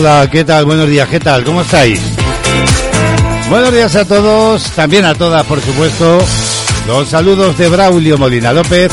[0.00, 0.64] Hola, ¿qué tal?
[0.64, 1.44] Buenos días, ¿qué tal?
[1.44, 2.00] ¿Cómo estáis?
[3.50, 6.18] Buenos días a todos, también a todas, por supuesto.
[6.86, 8.90] Los saludos de Braulio Molina López.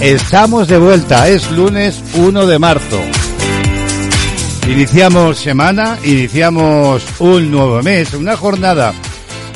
[0.00, 2.98] Estamos de vuelta, es lunes 1 de marzo.
[4.66, 8.94] Iniciamos semana, iniciamos un nuevo mes, una jornada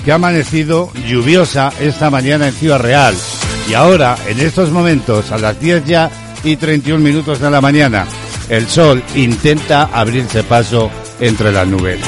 [0.05, 3.15] que ha amanecido lluviosa esta mañana en Ciudad Real.
[3.71, 6.11] Y ahora, en estos momentos, a las 10 ya
[6.45, 8.05] y 31 minutos de la mañana,
[8.51, 12.01] el sol intenta abrirse paso entre las nubes.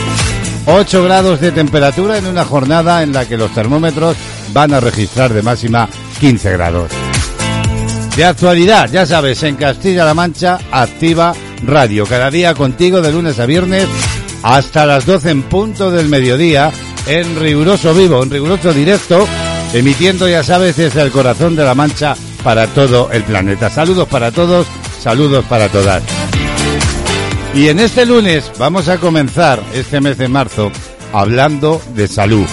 [0.66, 4.16] 8 grados de temperatura en una jornada en la que los termómetros
[4.52, 5.88] van a registrar de máxima
[6.20, 6.90] 15 grados.
[8.16, 11.32] De actualidad, ya sabes, en Castilla-La Mancha, activa
[11.64, 12.04] radio.
[12.06, 13.86] Cada día contigo de lunes a viernes
[14.42, 16.70] hasta las 12 en punto del mediodía
[17.06, 19.26] en riguroso vivo, en riguroso directo,
[19.72, 23.70] emitiendo, ya sabes, desde el corazón de La Mancha para todo el planeta.
[23.70, 24.66] Saludos para todos,
[25.00, 26.02] saludos para todas.
[27.54, 30.72] Y en este lunes vamos a comenzar este mes de marzo
[31.12, 32.46] hablando de salud.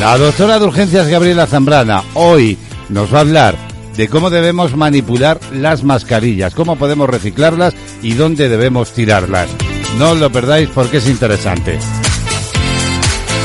[0.00, 2.56] La doctora de urgencias Gabriela Zambrana hoy
[2.88, 3.56] nos va a hablar
[3.98, 9.50] de cómo debemos manipular las mascarillas, cómo podemos reciclarlas y dónde debemos tirarlas.
[9.98, 11.78] No os lo perdáis porque es interesante.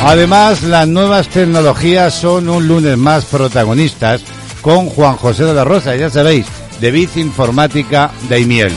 [0.03, 4.21] Además, las nuevas tecnologías son un lunes más protagonistas
[4.61, 6.45] con Juan José de la Rosa, ya sabéis,
[6.79, 8.71] de Biz Informática de Imiel.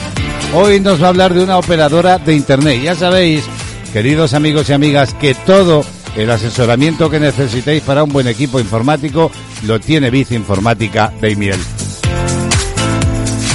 [0.55, 2.83] Hoy nos va a hablar de una operadora de Internet.
[2.83, 3.45] Ya sabéis,
[3.93, 5.85] queridos amigos y amigas, que todo
[6.17, 9.31] el asesoramiento que necesitéis para un buen equipo informático
[9.67, 11.61] lo tiene Biz Informática de Imiel.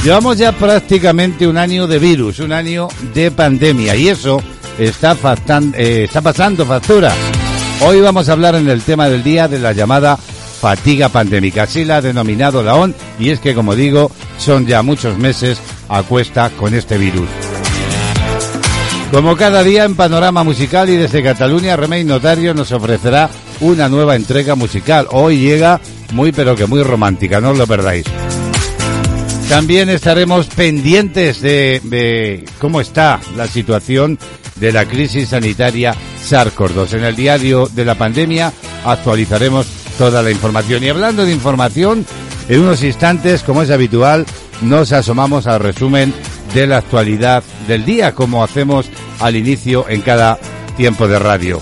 [0.03, 4.41] Llevamos ya prácticamente un año de virus, un año de pandemia y eso
[4.77, 7.13] eh, está pasando factura.
[7.81, 10.19] Hoy vamos a hablar en el tema del día de la llamada
[10.63, 11.63] fatiga pandémica.
[11.63, 15.59] Así la ha denominado la ON y es que, como digo, son ya muchos meses
[15.89, 17.27] a cuesta con este virus.
[19.11, 23.29] Como cada día en Panorama Musical y desde Cataluña, Remey Notario nos ofrecerá
[23.59, 25.07] una nueva entrega musical.
[25.11, 25.81] Hoy llega
[26.13, 28.05] muy pero que muy romántica, no os lo perdáis.
[29.49, 34.17] También estaremos pendientes de, cómo está la situación
[34.55, 35.93] de la crisis sanitaria
[36.25, 36.93] SARS-CoV-2.
[36.93, 38.53] En el diario de la pandemia
[38.85, 40.83] actualizaremos toda la información.
[40.83, 42.05] Y hablando de información,
[42.49, 44.25] en unos instantes, como es habitual,
[44.61, 46.13] nos asomamos al resumen
[46.53, 48.87] de la actualidad del día, como hacemos
[49.19, 50.37] al inicio en cada
[50.75, 51.61] tiempo de radio.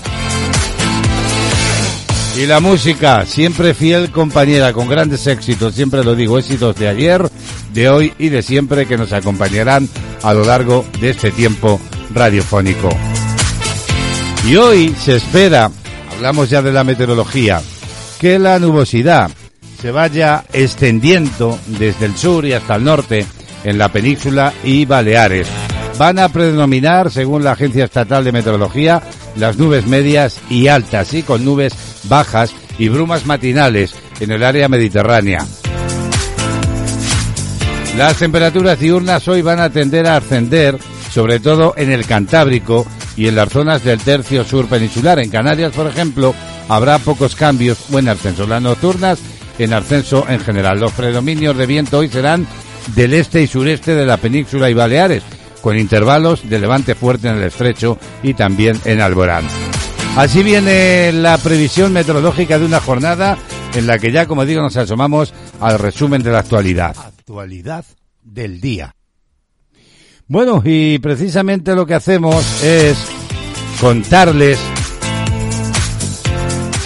[2.36, 7.28] Y la música, siempre fiel compañera, con grandes éxitos, siempre lo digo, éxitos de ayer,
[7.74, 9.88] de hoy y de siempre que nos acompañarán
[10.22, 11.78] a lo largo de este tiempo
[12.14, 12.88] radiofónico.
[14.46, 15.70] Y hoy se espera,
[16.10, 17.60] hablamos ya de la meteorología,
[18.22, 19.32] que la nubosidad
[19.80, 23.26] se vaya extendiendo desde el sur y hasta el norte
[23.64, 25.48] en la península y Baleares.
[25.98, 29.02] Van a predominar, según la Agencia Estatal de Meteorología,
[29.34, 31.74] las nubes medias y altas y con nubes
[32.04, 35.44] bajas y brumas matinales en el área mediterránea.
[37.96, 40.78] Las temperaturas diurnas hoy van a tender a ascender,
[41.10, 42.86] sobre todo en el Cantábrico
[43.16, 45.18] y en las zonas del tercio sur peninsular.
[45.18, 46.34] En Canarias, por ejemplo,
[46.68, 48.46] habrá pocos cambios o en ascenso.
[48.46, 49.18] Las nocturnas
[49.58, 50.80] en ascenso en general.
[50.80, 52.46] Los predominios de viento hoy serán
[52.94, 55.22] del este y sureste de la península y Baleares,
[55.60, 59.44] con intervalos de levante fuerte en el estrecho y también en Alborán.
[60.16, 63.38] Así viene la previsión meteorológica de una jornada
[63.74, 66.94] en la que ya, como digo, nos asomamos al resumen de la actualidad.
[66.98, 67.84] Actualidad
[68.22, 68.94] del día.
[70.28, 72.96] Bueno, y precisamente lo que hacemos es
[73.80, 74.58] contarles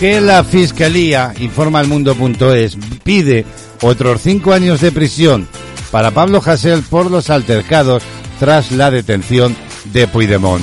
[0.00, 3.46] que la Fiscalía, informa el mundo.es, pide
[3.82, 5.48] otros cinco años de prisión
[5.90, 8.02] para Pablo Hasél por los altercados
[8.38, 9.56] tras la detención
[9.92, 10.62] de Puigdemont.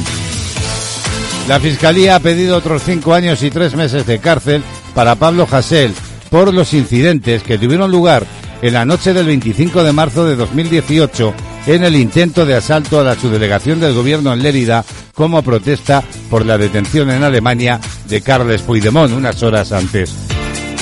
[1.47, 5.93] La Fiscalía ha pedido otros cinco años y tres meses de cárcel para Pablo Hasél
[6.29, 8.25] por los incidentes que tuvieron lugar
[8.61, 11.33] en la noche del 25 de marzo de 2018
[11.65, 14.83] en el intento de asalto a la subdelegación del gobierno en Lérida
[15.13, 20.13] como protesta por la detención en Alemania de Carles Puigdemont unas horas antes.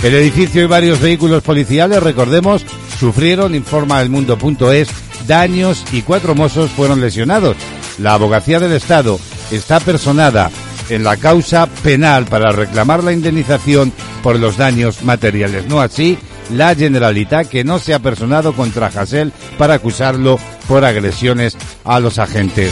[0.04, 2.66] El edificio y varios vehículos policiales, recordemos,
[3.00, 4.90] sufrieron, informa el mundo.es,
[5.28, 7.56] daños y cuatro mozos fueron lesionados.
[8.00, 9.20] La abogacía del Estado
[9.52, 10.50] está personada
[10.90, 13.94] en la causa penal para reclamar la indemnización
[14.24, 15.68] por los daños materiales.
[15.68, 16.18] No así
[16.52, 22.20] la Generalitat que no se ha personado contra Hassel para acusarlo por agresiones a los
[22.20, 22.72] agentes.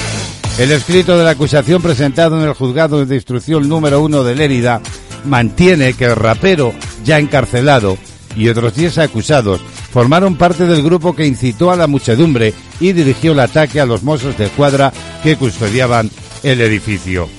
[0.57, 4.81] El escrito de la acusación presentado en el juzgado de instrucción número uno de Lérida
[5.25, 6.73] mantiene que el rapero
[7.03, 7.97] ya encarcelado
[8.35, 9.61] y otros 10 acusados
[9.91, 14.03] formaron parte del grupo que incitó a la muchedumbre y dirigió el ataque a los
[14.03, 14.93] mozos de cuadra
[15.23, 16.09] que custodiaban
[16.43, 17.38] el edificio.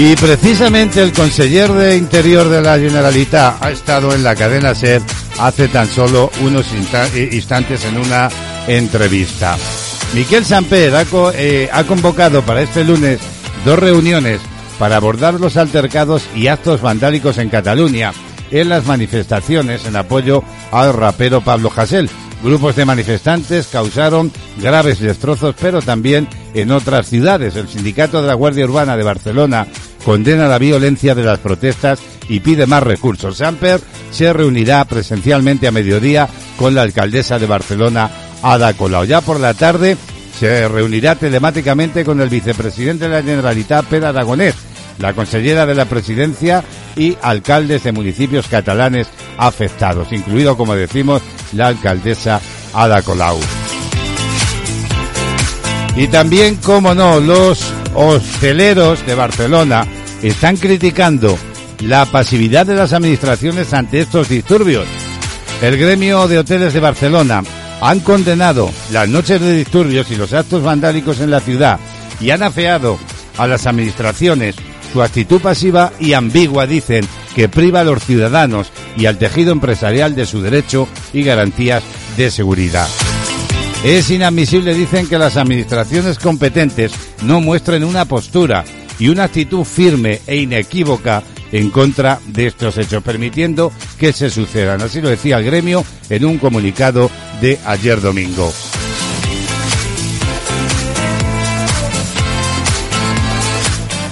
[0.00, 5.02] Y precisamente el conseller de Interior de la Generalitat ha estado en la cadena SER
[5.40, 8.28] hace tan solo unos eh, instantes en una
[8.68, 9.56] entrevista.
[10.14, 11.04] Miquel Samper ha,
[11.34, 13.18] eh, ha convocado para este lunes
[13.64, 14.40] dos reuniones
[14.78, 18.12] para abordar los altercados y actos vandálicos en Cataluña
[18.52, 22.08] en las manifestaciones en apoyo al rapero Pablo Hasél.
[22.44, 27.56] Grupos de manifestantes causaron graves destrozos, pero también en otras ciudades.
[27.56, 29.66] El Sindicato de la Guardia Urbana de Barcelona
[30.08, 32.00] condena la violencia de las protestas
[32.30, 33.36] y pide más recursos.
[33.36, 33.78] Samper
[34.10, 36.26] se reunirá presencialmente a mediodía
[36.56, 38.10] con la alcaldesa de Barcelona,
[38.42, 39.04] Ada Colau.
[39.04, 39.98] Ya por la tarde
[40.40, 44.54] se reunirá telemáticamente con el vicepresidente de la Generalitat, Pedro Aragonés,
[44.98, 46.64] la consellera de la presidencia
[46.96, 51.20] y alcaldes de municipios catalanes afectados, incluido, como decimos,
[51.52, 52.40] la alcaldesa
[52.72, 53.38] Ada Colau.
[55.96, 57.62] Y también, como no, los
[57.94, 59.86] hosteleros de Barcelona
[60.22, 61.38] están criticando
[61.80, 64.86] la pasividad de las administraciones ante estos disturbios.
[65.62, 67.42] El gremio de hoteles de Barcelona
[67.80, 71.78] han condenado las noches de disturbios y los actos vandálicos en la ciudad
[72.20, 72.98] y han afeado
[73.36, 74.56] a las administraciones
[74.92, 80.14] su actitud pasiva y ambigua, dicen, que priva a los ciudadanos y al tejido empresarial
[80.14, 81.84] de su derecho y garantías
[82.16, 82.88] de seguridad.
[83.84, 86.92] Es inadmisible, dicen, que las administraciones competentes
[87.22, 88.64] no muestren una postura
[88.98, 91.22] y una actitud firme e inequívoca
[91.52, 94.82] en contra de estos hechos, permitiendo que se sucedan.
[94.82, 97.10] Así lo decía el gremio en un comunicado
[97.40, 98.52] de ayer domingo.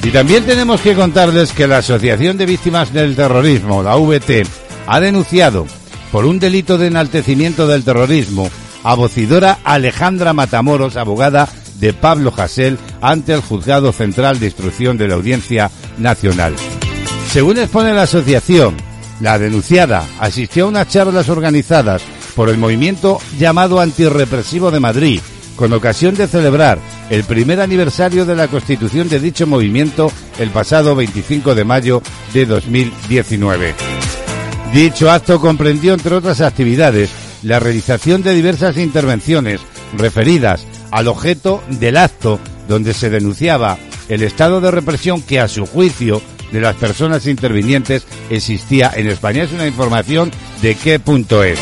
[0.03, 4.47] Y también tenemos que contarles que la Asociación de Víctimas del Terrorismo, la VT,
[4.87, 5.67] ha denunciado
[6.12, 8.49] por un delito de enaltecimiento del terrorismo
[8.85, 11.49] a vocidora Alejandra Matamoros, abogada
[11.81, 16.55] de Pablo Hasél ante el Juzgado Central de Instrucción de la Audiencia Nacional.
[17.31, 18.76] Según expone la asociación,
[19.20, 22.02] la denunciada asistió a unas charlas organizadas
[22.34, 25.20] por el movimiento llamado Antirrepresivo de Madrid,
[25.56, 26.78] con ocasión de celebrar
[27.08, 32.02] el primer aniversario de la constitución de dicho movimiento el pasado 25 de mayo
[32.34, 33.75] de 2019.
[34.75, 37.11] Dicho acto comprendió, entre otras actividades,
[37.43, 39.61] la realización de diversas intervenciones
[39.96, 43.76] referidas al objeto del acto donde se denunciaba
[44.08, 46.22] el estado de represión que a su juicio
[46.52, 49.42] de las personas intervinientes existía en España.
[49.42, 50.30] Es una información
[50.62, 51.59] de qué punto es.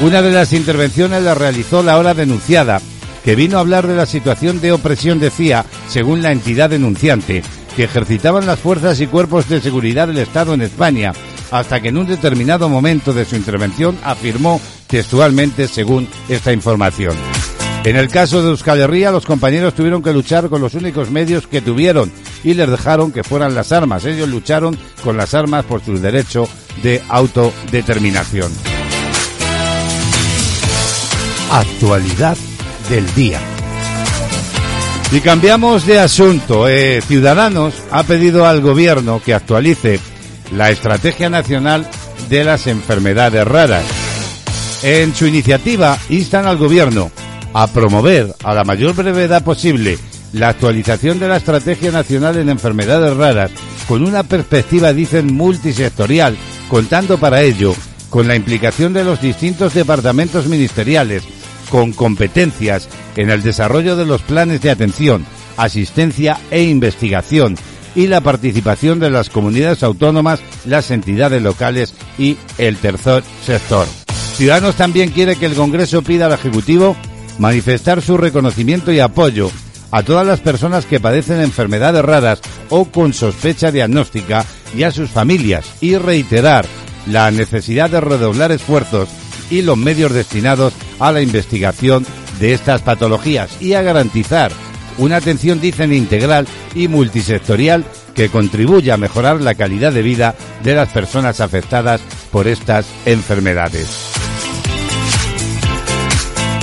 [0.00, 2.80] Una de las intervenciones la realizó la hora denunciada,
[3.24, 7.44] que vino a hablar de la situación de opresión, decía, según la entidad denunciante,
[7.76, 11.12] que ejercitaban las fuerzas y cuerpos de seguridad del Estado en España,
[11.52, 17.14] hasta que en un determinado momento de su intervención afirmó textualmente según esta información.
[17.84, 21.46] En el caso de Euskal Herria, los compañeros tuvieron que luchar con los únicos medios
[21.46, 22.10] que tuvieron
[22.42, 24.06] y les dejaron que fueran las armas.
[24.06, 24.74] Ellos lucharon
[25.04, 26.48] con las armas por su derecho
[26.82, 28.50] de autodeterminación.
[31.52, 32.38] Actualidad
[32.88, 33.38] del día.
[35.12, 36.66] Y cambiamos de asunto.
[36.66, 40.00] Eh, Ciudadanos ha pedido al gobierno que actualice
[40.56, 41.86] la Estrategia Nacional
[42.30, 43.84] de las Enfermedades Raras.
[44.82, 47.10] En su iniciativa instan al gobierno
[47.54, 49.98] a promover a la mayor brevedad posible
[50.32, 53.52] la actualización de la Estrategia Nacional en Enfermedades Raras
[53.88, 56.36] con una perspectiva, dicen, multisectorial,
[56.68, 57.74] contando para ello
[58.10, 61.22] con la implicación de los distintos departamentos ministeriales,
[61.70, 65.24] con competencias en el desarrollo de los planes de atención,
[65.56, 67.56] asistencia e investigación
[67.94, 73.86] y la participación de las comunidades autónomas, las entidades locales y el tercer sector.
[74.34, 76.96] Ciudadanos también quiere que el Congreso pida al Ejecutivo
[77.38, 79.50] manifestar su reconocimiento y apoyo
[79.90, 84.44] a todas las personas que padecen enfermedades raras o con sospecha diagnóstica
[84.76, 86.66] y a sus familias y reiterar
[87.06, 89.08] la necesidad de redoblar esfuerzos
[89.50, 92.06] y los medios destinados a la investigación
[92.40, 94.50] de estas patologías y a garantizar
[94.98, 100.74] una atención, dicen, integral y multisectorial que contribuya a mejorar la calidad de vida de
[100.74, 102.00] las personas afectadas
[102.30, 104.13] por estas enfermedades.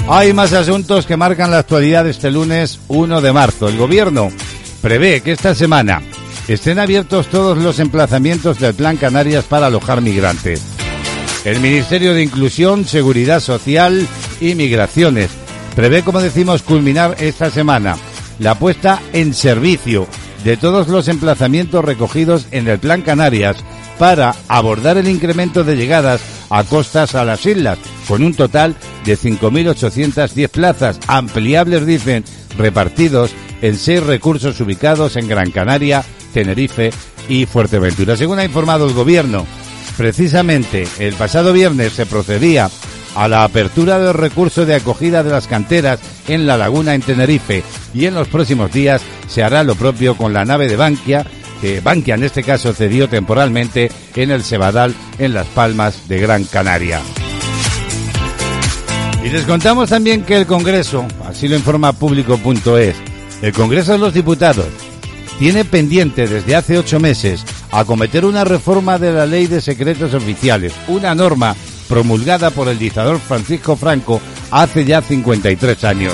[0.08, 3.70] Hay más asuntos que marcan la actualidad este lunes 1 de marzo.
[3.70, 4.29] El gobierno
[4.81, 6.01] prevé que esta semana
[6.48, 10.62] estén abiertos todos los emplazamientos del Plan Canarias para alojar migrantes.
[11.46, 14.08] El Ministerio de Inclusión, Seguridad Social
[14.39, 15.29] y Migraciones
[15.75, 17.96] prevé, como decimos, culminar esta semana
[18.39, 20.08] la puesta en servicio
[20.43, 23.58] de todos los emplazamientos recogidos en el Plan Canarias
[23.98, 29.17] para abordar el incremento de llegadas a costas a las islas, con un total de
[29.17, 32.24] 5.810 plazas, ampliables, dicen,
[32.58, 33.31] repartidos
[33.62, 36.03] en seis recursos ubicados en Gran Canaria,
[36.34, 36.91] Tenerife
[37.29, 38.17] y Fuerteventura.
[38.17, 39.48] Según ha informado el Gobierno,
[39.98, 42.70] precisamente el pasado viernes se procedía
[43.15, 47.63] a la apertura del recurso de acogida de las canteras en la laguna en Tenerife
[47.93, 51.25] y en los próximos días se hará lo propio con la nave de Bankia
[51.62, 56.44] que Bankia en este caso cedió temporalmente en el Sebadal en Las Palmas de Gran
[56.44, 57.00] Canaria.
[59.24, 62.96] Y les contamos también que el Congreso, así lo informa público.es,
[63.41, 64.68] el Congreso de los Diputados
[65.38, 70.74] tiene pendiente desde hace ocho meses acometer una reforma de la ley de secretos oficiales,
[70.88, 71.56] una norma
[71.88, 76.13] promulgada por el dictador Francisco Franco hace ya 53 años.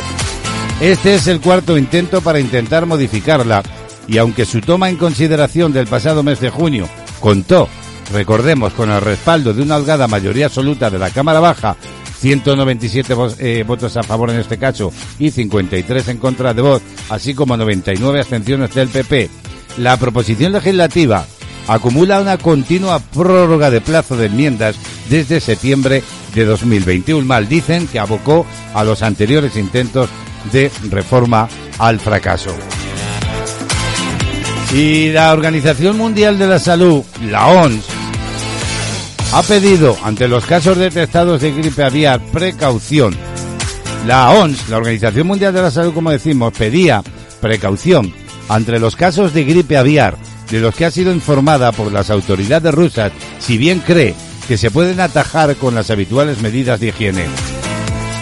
[0.79, 3.63] Este es el cuarto intento para intentar modificarla
[4.07, 6.87] y aunque su toma en consideración del pasado mes de junio
[7.19, 7.67] contó,
[8.13, 11.75] recordemos, con el respaldo de una holgada mayoría absoluta de la Cámara Baja,
[12.19, 17.33] 197 eh, votos a favor en este caso y 53 en contra de voz, así
[17.33, 19.29] como 99 abstenciones del PP.
[19.77, 21.25] La proposición legislativa
[21.67, 24.75] acumula una continua prórroga de plazo de enmiendas
[25.09, 27.25] desde septiembre de 2021.
[27.25, 30.09] Mal dicen que abocó a los anteriores intentos
[30.51, 31.47] de reforma
[31.77, 32.55] al fracaso.
[34.73, 37.85] Y la Organización Mundial de la Salud, la OMS,
[39.33, 43.15] ha pedido ante los casos detectados de gripe aviar precaución.
[44.05, 47.01] La OMS, la Organización Mundial de la Salud, como decimos, pedía
[47.39, 48.13] precaución
[48.49, 50.17] ante los casos de gripe aviar
[50.49, 54.15] de los que ha sido informada por las autoridades rusas, si bien cree
[54.47, 57.25] que se pueden atajar con las habituales medidas de higiene.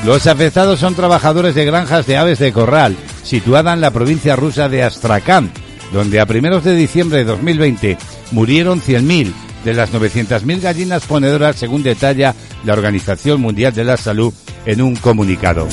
[0.05, 4.69] Los afectados son trabajadores de granjas de aves de corral, situada en la provincia rusa
[4.69, 5.51] de Astrakhan,
[5.91, 7.97] donde a primeros de diciembre de 2020
[8.31, 9.31] murieron 100.000
[9.63, 14.33] de las 900.000 gallinas ponedoras, según detalla la Organización Mundial de la Salud
[14.65, 15.67] en un comunicado.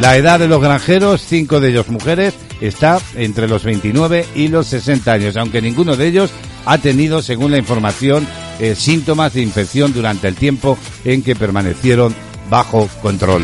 [0.00, 4.66] La edad de los granjeros, cinco de ellos mujeres, está entre los 29 y los
[4.66, 6.30] 60 años, aunque ninguno de ellos
[6.66, 8.26] ha tenido, según la información,
[8.58, 12.14] eh, síntomas de infección durante el tiempo en que permanecieron
[12.50, 13.42] bajo control.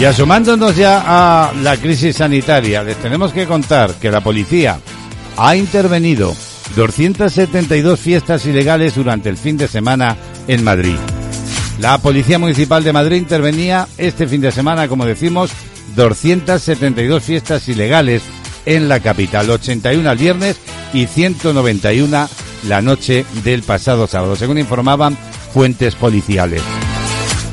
[0.00, 4.80] Y asomándonos ya a la crisis sanitaria, les tenemos que contar que la policía
[5.36, 6.34] ha intervenido
[6.74, 10.16] 272 fiestas ilegales durante el fin de semana
[10.48, 10.96] en Madrid.
[11.80, 15.50] La Policía Municipal de Madrid intervenía este fin de semana, como decimos,
[15.96, 18.22] 272 fiestas ilegales
[18.64, 20.56] en la capital, 81 al viernes
[20.94, 22.26] y 191
[22.68, 25.18] la noche del pasado sábado, según informaban
[25.52, 26.62] fuentes policiales.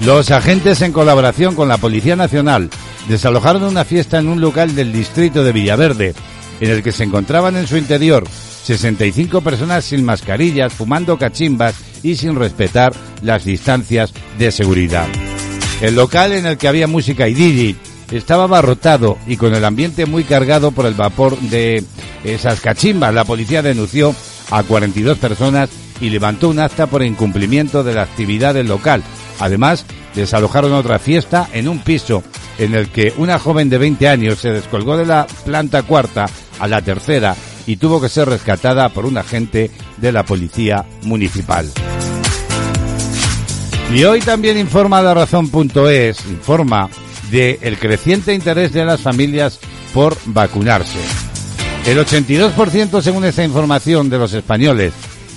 [0.01, 2.69] Los agentes, en colaboración con la Policía Nacional,
[3.09, 6.13] desalojaron una fiesta en un local del distrito de Villaverde,
[6.61, 8.25] en el que se encontraban en su interior
[8.63, 15.07] 65 personas sin mascarillas, fumando cachimbas y sin respetar las distancias de seguridad.
[15.81, 17.75] El local en el que había música y DJ
[18.11, 21.83] estaba abarrotado y con el ambiente muy cargado por el vapor de
[22.23, 23.13] esas cachimbas.
[23.13, 24.13] La policía denunció
[24.51, 25.69] a 42 personas
[26.01, 29.03] y levantó un acta por incumplimiento de la actividad del local.
[29.39, 29.85] Además,
[30.15, 32.23] desalojaron otra fiesta en un piso
[32.57, 36.27] en el que una joven de 20 años se descolgó de la planta cuarta
[36.59, 37.35] a la tercera
[37.67, 41.69] y tuvo que ser rescatada por un agente de la policía municipal.
[43.93, 46.89] Y hoy también informa la razón.es, informa
[47.31, 49.59] de el creciente interés de las familias
[49.93, 50.99] por vacunarse.
[51.85, 54.93] El 82% según esta información de los españoles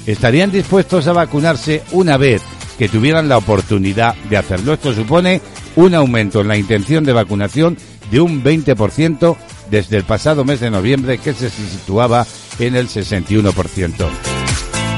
[0.07, 2.43] estarían dispuestos a vacunarse una vez
[2.79, 4.73] que tuvieran la oportunidad de hacerlo.
[4.73, 5.41] Esto supone
[5.77, 7.77] un aumento en la intención de vacunación
[8.11, 9.37] de un 20%
[9.71, 12.27] desde el pasado mes de noviembre que se situaba
[12.59, 14.07] en el 61%.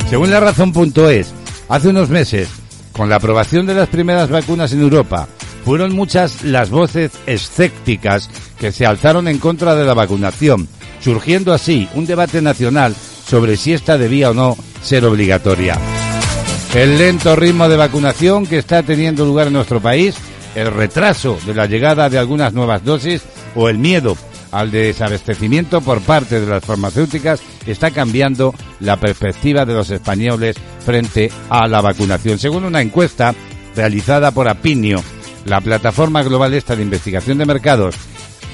[0.08, 1.32] Según la razón.es,
[1.68, 2.48] hace unos meses,
[2.92, 5.28] con la aprobación de las primeras vacunas en Europa,
[5.64, 8.28] fueron muchas las voces escépticas
[8.58, 10.68] que se alzaron en contra de la vacunación,
[11.00, 12.94] surgiendo así un debate nacional
[13.26, 15.78] sobre si esta debía o no ser obligatoria.
[16.74, 20.16] El lento ritmo de vacunación que está teniendo lugar en nuestro país,
[20.54, 23.22] el retraso de la llegada de algunas nuevas dosis
[23.54, 24.16] o el miedo
[24.50, 31.30] al desabastecimiento por parte de las farmacéuticas está cambiando la perspectiva de los españoles frente
[31.48, 32.38] a la vacunación.
[32.38, 33.34] Según una encuesta
[33.74, 35.02] realizada por Apinio,
[35.46, 37.96] la plataforma global esta de investigación de mercados,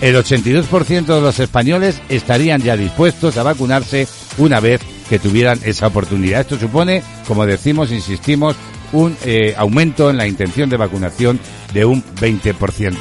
[0.00, 4.06] el 82% de los españoles estarían ya dispuestos a vacunarse
[4.38, 6.42] una vez que tuvieran esa oportunidad.
[6.42, 8.56] Esto supone, como decimos, insistimos,
[8.92, 11.38] un eh, aumento en la intención de vacunación
[11.72, 12.96] de un 20%.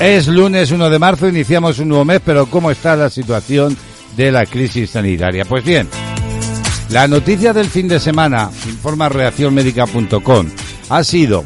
[0.00, 3.76] Es lunes 1 de marzo, iniciamos un nuevo mes, pero ¿cómo está la situación
[4.16, 5.44] de la crisis sanitaria?
[5.44, 5.88] Pues bien,
[6.90, 10.46] La noticia del fin de semana, informa reaccionmedica.com,
[10.90, 11.44] ha sido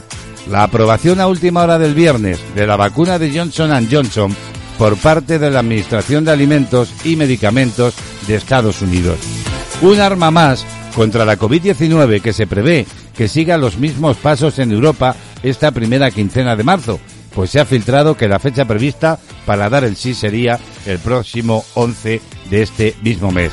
[0.50, 4.34] la aprobación a última hora del viernes de la vacuna de Johnson Johnson
[4.76, 7.94] por parte de la Administración de Alimentos y Medicamentos
[8.28, 9.18] de Estados Unidos.
[9.82, 14.70] Un arma más contra la COVID-19 que se prevé que siga los mismos pasos en
[14.70, 17.00] Europa esta primera quincena de marzo,
[17.34, 21.64] pues se ha filtrado que la fecha prevista para dar el sí sería el próximo
[21.74, 22.20] 11
[22.50, 23.52] de este mismo mes.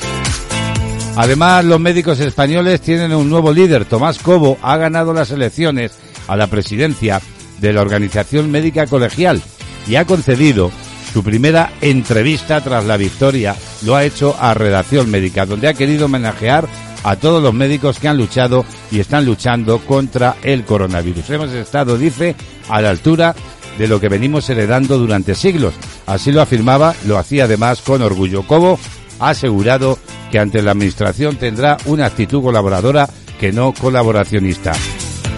[1.15, 3.85] Además, los médicos españoles tienen un nuevo líder.
[3.85, 5.93] Tomás Cobo ha ganado las elecciones
[6.27, 7.21] a la presidencia
[7.59, 9.41] de la Organización Médica Colegial
[9.87, 10.71] y ha concedido
[11.15, 13.55] su primera entrevista tras la victoria.
[13.83, 16.67] Lo ha hecho a Redacción Médica, donde ha querido homenajear
[17.05, 21.29] a todos los médicos que han luchado y están luchando contra el coronavirus.
[21.29, 22.35] Hemos estado, dice,
[22.67, 23.33] a la altura
[23.77, 25.73] de lo que venimos heredando durante siglos.
[26.05, 28.45] Así lo afirmaba, lo hacía además con orgullo.
[28.45, 28.77] Cobo
[29.21, 29.97] ha asegurado
[30.33, 33.07] que ante la Administración tendrá una actitud colaboradora
[33.39, 34.73] que no colaboracionista.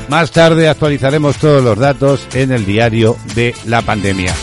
[0.10, 4.34] Más tarde actualizaremos todos los datos en el diario de la pandemia.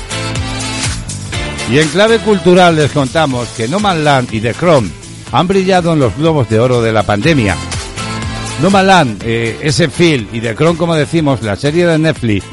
[1.70, 4.90] Y en clave cultural les contamos que No Man Land y The Chrome
[5.32, 7.56] han brillado en los globos de oro de la pandemia.
[8.60, 12.44] No Man Land, eh, ese film y The Crown, como decimos, la serie de Netflix,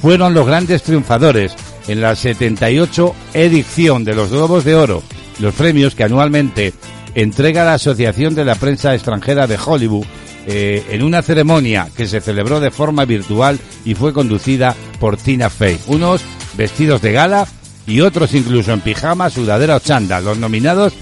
[0.00, 1.54] fueron los grandes triunfadores
[1.88, 5.02] en la 78 edición de los Globos de Oro,
[5.40, 6.72] los premios que anualmente
[7.14, 10.06] entrega la Asociación de la Prensa Extranjera de Hollywood
[10.46, 15.50] eh, en una ceremonia que se celebró de forma virtual y fue conducida por Tina
[15.50, 15.78] Fey.
[15.86, 16.22] Unos
[16.56, 17.46] vestidos de gala
[17.86, 20.24] y otros incluso en pijama, sudadera o chándal.
[20.24, 20.92] Los nominados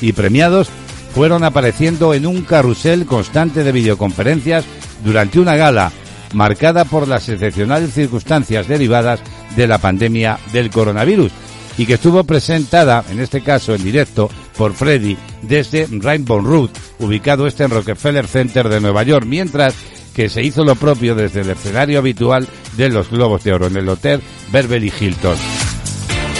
[0.00, 0.68] y premiados
[1.14, 4.64] fueron apareciendo en un carrusel constante de videoconferencias
[5.04, 5.92] durante una gala
[6.32, 9.20] marcada por las excepcionales circunstancias derivadas
[9.56, 11.32] de la pandemia del coronavirus
[11.76, 17.46] y que estuvo presentada, en este caso en directo, por Freddy desde Rainbow Road, ubicado
[17.46, 19.74] este en Rockefeller Center de Nueva York, mientras
[20.14, 23.76] que se hizo lo propio desde el escenario habitual de los Globos de Oro en
[23.76, 24.20] el Hotel
[24.52, 25.59] Beverly Hilton.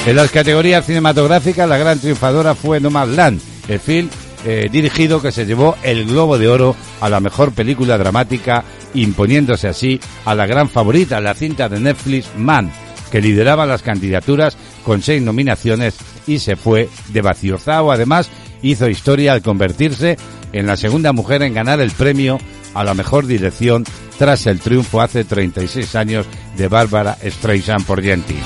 [0.06, 4.08] En las categorías cinematográficas, la gran triunfadora fue Nomadland, el film
[4.46, 9.68] eh, dirigido que se llevó el Globo de Oro a la mejor película dramática, imponiéndose
[9.68, 12.72] así a la gran favorita, la cinta de Netflix Man,
[13.12, 17.58] que lideraba las candidaturas con seis nominaciones y se fue de vacío.
[17.58, 18.30] Zhao además
[18.62, 20.16] hizo historia al convertirse
[20.52, 22.38] en la segunda mujer en ganar el premio
[22.72, 23.84] a la mejor dirección
[24.18, 28.36] tras el triunfo hace 36 años de Bárbara Streisand por Yenti.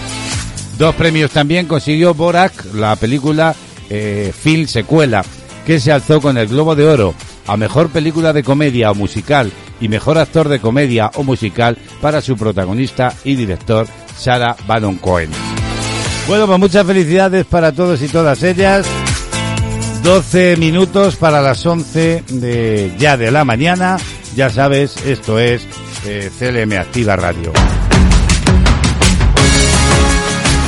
[0.79, 3.55] Dos premios también consiguió Borak, la película
[3.91, 5.25] eh, film secuela,
[5.65, 7.15] que se alzó con el Globo de Oro
[7.47, 12.21] a Mejor Película de Comedia o Musical y Mejor Actor de Comedia o Musical para
[12.21, 15.31] su protagonista y director Sarah Baron Cohen.
[16.27, 18.87] Bueno, pues muchas felicidades para todos y todas ellas.
[20.03, 23.99] 12 minutos para las 11 de ya de la mañana.
[24.35, 25.67] Ya sabes, esto es
[26.07, 27.53] eh, CLM Activa Radio.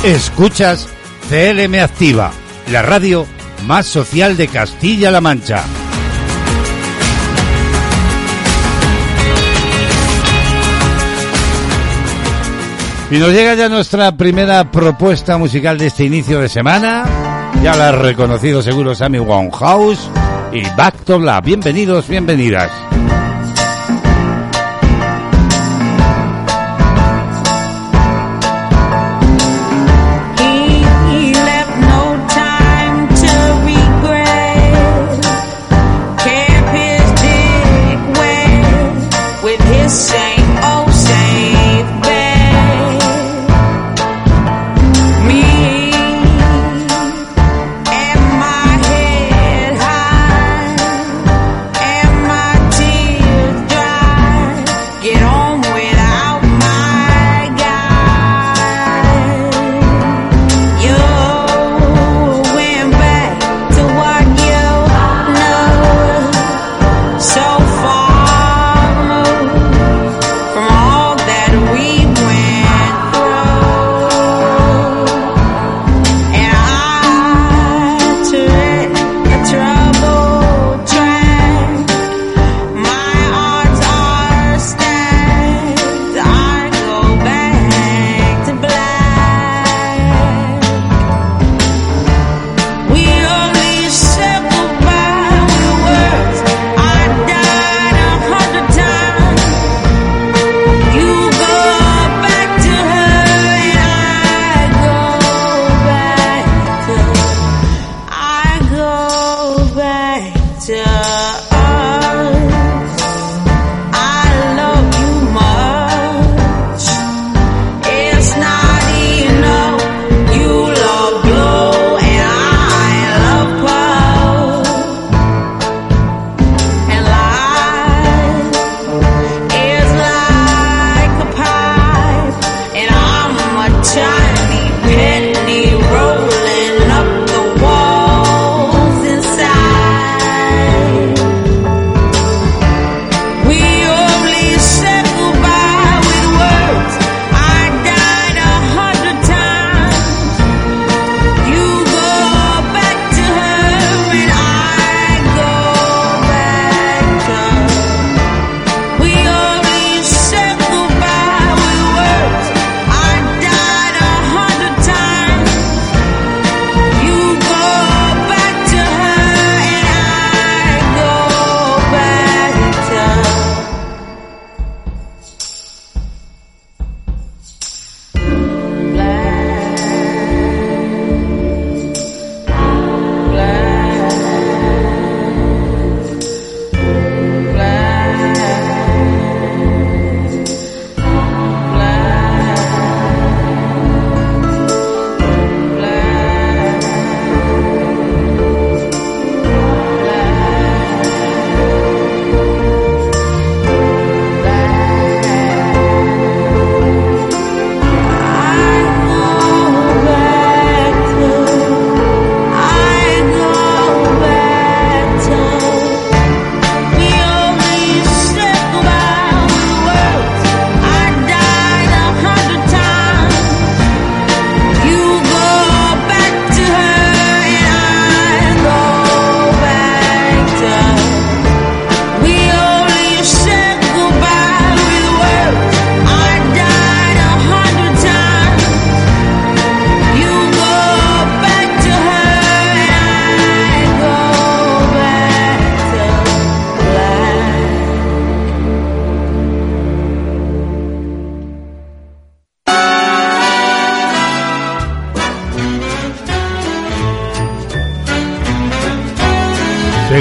[0.03, 0.87] Escuchas
[1.27, 2.31] CLM Activa,
[2.71, 3.25] la radio
[3.65, 5.63] más social de Castilla-La Mancha.
[13.09, 17.05] Y nos llega ya nuestra primera propuesta musical de este inicio de semana.
[17.63, 19.19] Ya la ha reconocido seguro Sammy
[19.59, 20.09] House
[20.53, 21.43] y Back to Black.
[21.43, 22.71] Bienvenidos, bienvenidas.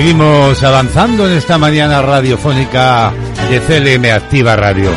[0.06, 3.12] Seguimos avanzando en esta mañana radiofónica
[3.50, 4.92] de CLM Activa Radio.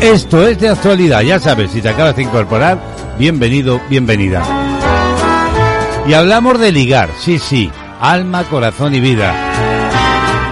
[0.00, 2.80] Esto es de actualidad, ya sabes, si te acabas de incorporar,
[3.16, 4.42] bienvenido, bienvenida.
[6.04, 9.32] Y hablamos de ligar, sí, sí, alma, corazón y vida.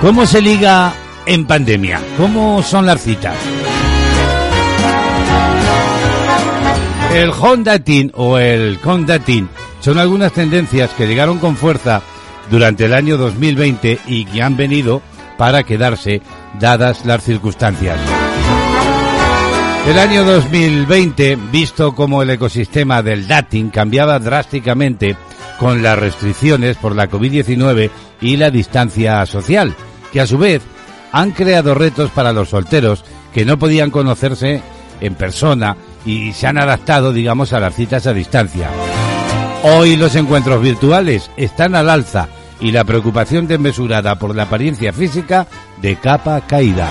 [0.00, 0.94] ¿Cómo se liga
[1.26, 2.00] en pandemia?
[2.16, 3.35] ¿Cómo son las citas?
[7.12, 9.48] El Honda Teen o el Honda Teen
[9.81, 12.00] son algunas tendencias que llegaron con fuerza
[12.50, 15.02] durante el año 2020 y que han venido
[15.37, 16.22] para quedarse
[16.59, 17.98] dadas las circunstancias.
[19.87, 25.16] El año 2020, visto como el ecosistema del dating cambiaba drásticamente
[25.61, 29.74] con las restricciones por la COVID-19 y la distancia social,
[30.12, 30.62] que a su vez
[31.12, 34.61] han creado retos para los solteros que no podían conocerse
[35.00, 38.70] en persona y se han adaptado, digamos, a las citas a distancia.
[39.62, 42.28] Hoy los encuentros virtuales están al alza
[42.61, 45.47] y la preocupación desmesurada por la apariencia física
[45.81, 46.88] de capa caída.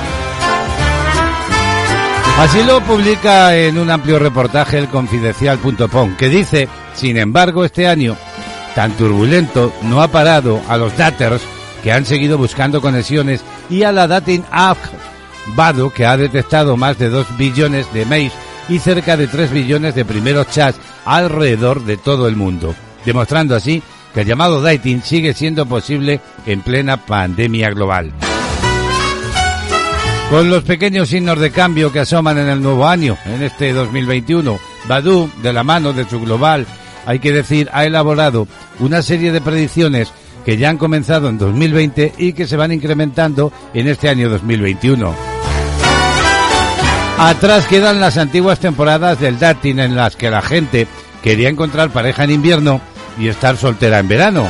[2.38, 8.17] Así lo publica en un amplio reportaje el confidencial.com, que dice, sin embargo, este año
[8.75, 11.41] tan turbulento no ha parado a los daters
[11.82, 14.78] que han seguido buscando conexiones y a la dating app
[15.56, 18.34] Bado, que ha detectado más de 2 billones de mails
[18.67, 22.73] y cerca de 3 billones de primeros chats alrededor de todo el mundo,
[23.06, 23.84] demostrando así
[24.15, 28.13] que el llamado dating sigue siendo posible en plena pandemia global.
[30.30, 34.58] Con los pequeños signos de cambio que asoman en el nuevo año, en este 2021,
[34.88, 36.65] Badu, de la mano de su global,
[37.06, 38.47] hay que decir, ha elaborado
[38.80, 40.13] una serie de predicciones
[40.45, 45.13] que ya han comenzado en 2020 y que se van incrementando en este año 2021.
[47.17, 50.88] Atrás quedan las antiguas temporadas del dating en las que la gente
[51.21, 52.80] quería encontrar pareja en invierno
[53.17, 54.47] y estar soltera en verano.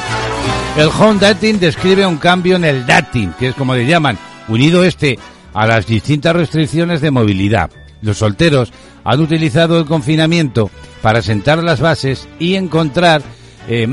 [0.77, 4.83] El home dating describe un cambio en el dating, que es como le llaman, unido
[4.83, 5.17] este
[5.53, 7.71] a las distintas restricciones de movilidad.
[8.01, 8.73] Los solteros
[9.03, 10.69] han utilizado el confinamiento
[11.01, 13.21] para sentar las bases y encontrar
[13.67, 13.87] eh,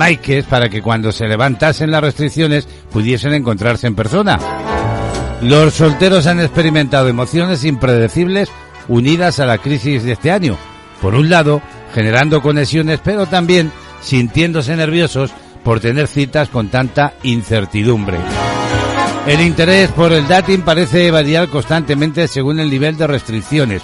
[0.49, 4.39] para que cuando se levantasen las restricciones pudiesen encontrarse en persona.
[5.41, 8.51] Los solteros han experimentado emociones impredecibles
[8.89, 10.57] unidas a la crisis de este año.
[11.01, 11.63] Por un lado,
[11.95, 15.31] generando conexiones, pero también sintiéndose nerviosos
[15.65, 18.19] por tener citas con tanta incertidumbre.
[19.27, 23.83] El interés por el dating parece variar constantemente según el nivel de restricciones.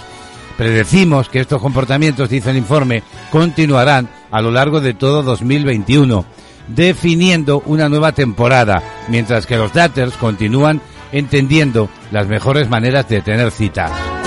[0.57, 6.25] Predecimos que estos comportamientos, dice el informe, continuarán a lo largo de todo 2021,
[6.67, 10.81] definiendo una nueva temporada, mientras que los daters continúan
[11.13, 14.18] entendiendo las mejores maneras de tener citas.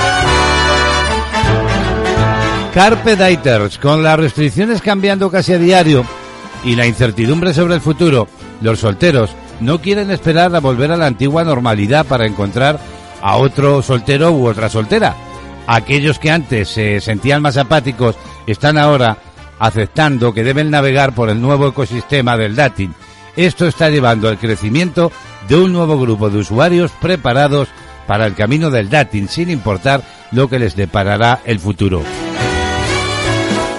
[2.74, 6.06] Carpe Daters, con las restricciones cambiando casi a diario
[6.64, 8.28] y la incertidumbre sobre el futuro,
[8.62, 9.30] los solteros
[9.60, 12.80] no quieren esperar a volver a la antigua normalidad para encontrar
[13.20, 15.14] a otro soltero u otra soltera.
[15.66, 19.18] Aquellos que antes se sentían más apáticos están ahora
[19.58, 22.94] aceptando que deben navegar por el nuevo ecosistema del dating.
[23.36, 25.12] Esto está llevando al crecimiento
[25.46, 27.68] de un nuevo grupo de usuarios preparados
[28.06, 32.02] para el camino del dating sin importar lo que les deparará el futuro.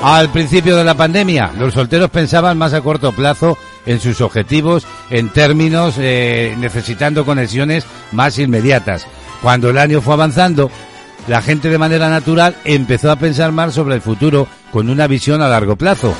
[0.03, 4.85] Al principio de la pandemia, los solteros pensaban más a corto plazo en sus objetivos
[5.09, 9.07] en términos eh, necesitando conexiones más inmediatas.
[9.41, 10.69] Cuando el año fue avanzando,
[11.29, 15.41] la gente de manera natural empezó a pensar más sobre el futuro con una visión
[15.41, 16.13] a largo plazo.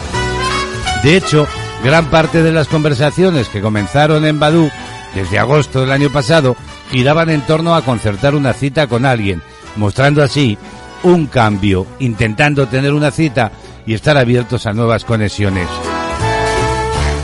[1.03, 1.45] De hecho,
[1.83, 4.71] gran parte de las conversaciones que comenzaron en Badu
[5.13, 6.55] desde agosto del año pasado
[6.89, 9.41] giraban en torno a concertar una cita con alguien,
[9.75, 10.57] mostrando así
[11.03, 13.51] un cambio, intentando tener una cita
[13.85, 15.67] y estar abiertos a nuevas conexiones.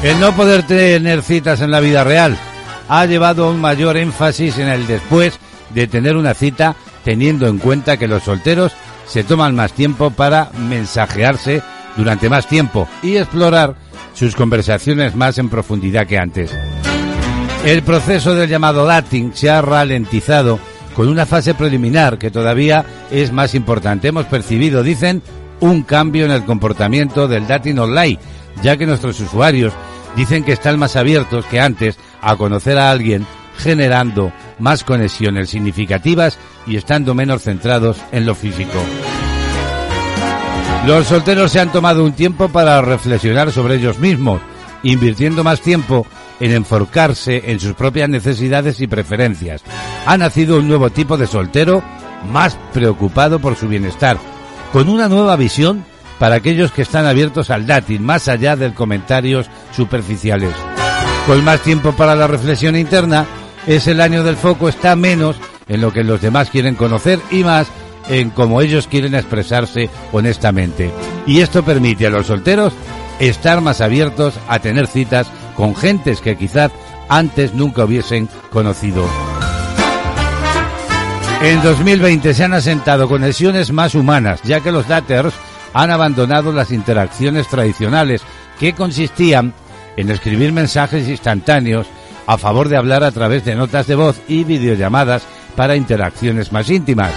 [0.04, 2.38] El no poder tener citas en la vida real
[2.88, 5.39] ha llevado a un mayor énfasis en el después
[5.72, 8.74] de tener una cita, teniendo en cuenta que los solteros
[9.08, 11.62] se toman más tiempo para mensajearse
[11.98, 13.76] durante más tiempo y explorar
[14.13, 16.52] sus conversaciones más en profundidad que antes.
[17.65, 20.60] El proceso del llamado dating se ha ralentizado
[20.95, 24.08] con una fase preliminar que todavía es más importante.
[24.08, 25.22] Hemos percibido, dicen,
[25.60, 28.19] un cambio en el comportamiento del dating online,
[28.62, 29.74] ya que nuestros usuarios
[30.15, 33.26] dicen que están más abiertos que antes a conocer a alguien,
[33.58, 38.80] generando más conexiones significativas y estando menos centrados en lo físico.
[40.86, 44.41] Los solteros se han tomado un tiempo para reflexionar sobre ellos mismos,
[44.82, 46.08] invirtiendo más tiempo
[46.39, 49.62] en enfocarse en sus propias necesidades y preferencias.
[50.06, 51.84] Ha nacido un nuevo tipo de soltero
[52.32, 54.17] más preocupado por su bienestar,
[54.71, 55.84] con una nueva visión
[56.19, 60.53] para aquellos que están abiertos al dating, más allá de comentarios superficiales.
[61.25, 63.25] Con más tiempo para la reflexión interna,
[63.65, 67.43] es el año del foco, está menos en lo que los demás quieren conocer y
[67.43, 67.67] más
[68.10, 70.91] en cómo ellos quieren expresarse honestamente.
[71.25, 72.73] Y esto permite a los solteros
[73.19, 76.71] estar más abiertos a tener citas con gentes que quizás
[77.08, 79.05] antes nunca hubiesen conocido.
[81.41, 85.34] En 2020 se han asentado conexiones más humanas, ya que los daters
[85.73, 88.21] han abandonado las interacciones tradicionales
[88.60, 89.54] que consistían
[89.95, 91.88] en escribir mensajes instantáneos
[92.28, 95.23] a favor de hablar a través de notas de voz y videollamadas
[95.56, 97.13] para interacciones más íntimas.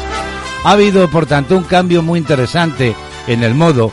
[0.64, 2.94] Ha habido, por tanto, un cambio muy interesante
[3.26, 3.90] en el modo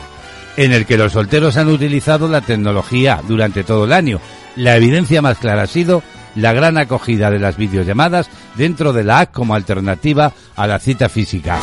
[0.56, 4.20] en el que los solteros han utilizado la tecnología durante todo el año.
[4.54, 9.20] La evidencia más clara ha sido la gran acogida de las videollamadas dentro de la
[9.20, 11.58] app como alternativa a la cita física.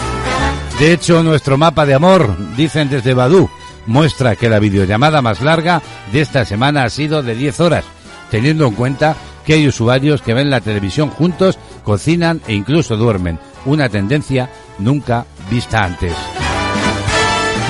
[0.79, 3.49] De hecho, nuestro mapa de amor, dicen desde Badu,
[3.87, 7.85] muestra que la videollamada más larga de esta semana ha sido de 10 horas,
[8.29, 13.39] teniendo en cuenta que hay usuarios que ven la televisión juntos, cocinan e incluso duermen,
[13.65, 16.13] una tendencia nunca vista antes.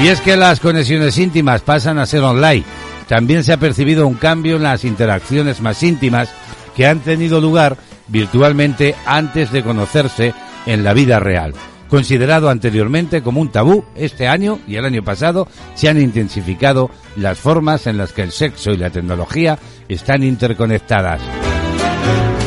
[0.02, 2.64] Y es que las conexiones íntimas pasan a ser online.
[3.08, 6.30] También se ha percibido un cambio en las interacciones más íntimas
[6.78, 7.76] que han tenido lugar
[8.08, 10.34] virtualmente antes de conocerse
[10.68, 11.54] en la vida real.
[11.90, 17.40] Considerado anteriormente como un tabú, este año y el año pasado se han intensificado las
[17.40, 19.58] formas en las que el sexo y la tecnología
[19.90, 21.20] están interconectadas.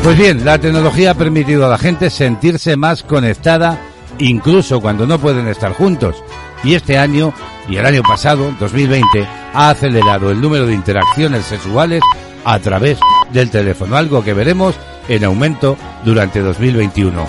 [0.04, 3.80] Pues bien, la tecnología ha permitido a la gente sentirse más conectada
[4.18, 6.22] incluso cuando no pueden estar juntos.
[6.62, 7.32] Y este año
[7.68, 12.02] y el año pasado, 2020, ha acelerado el número de interacciones sexuales
[12.44, 12.98] a través
[13.32, 14.74] del teléfono, algo que veremos
[15.08, 17.26] en aumento durante 2021.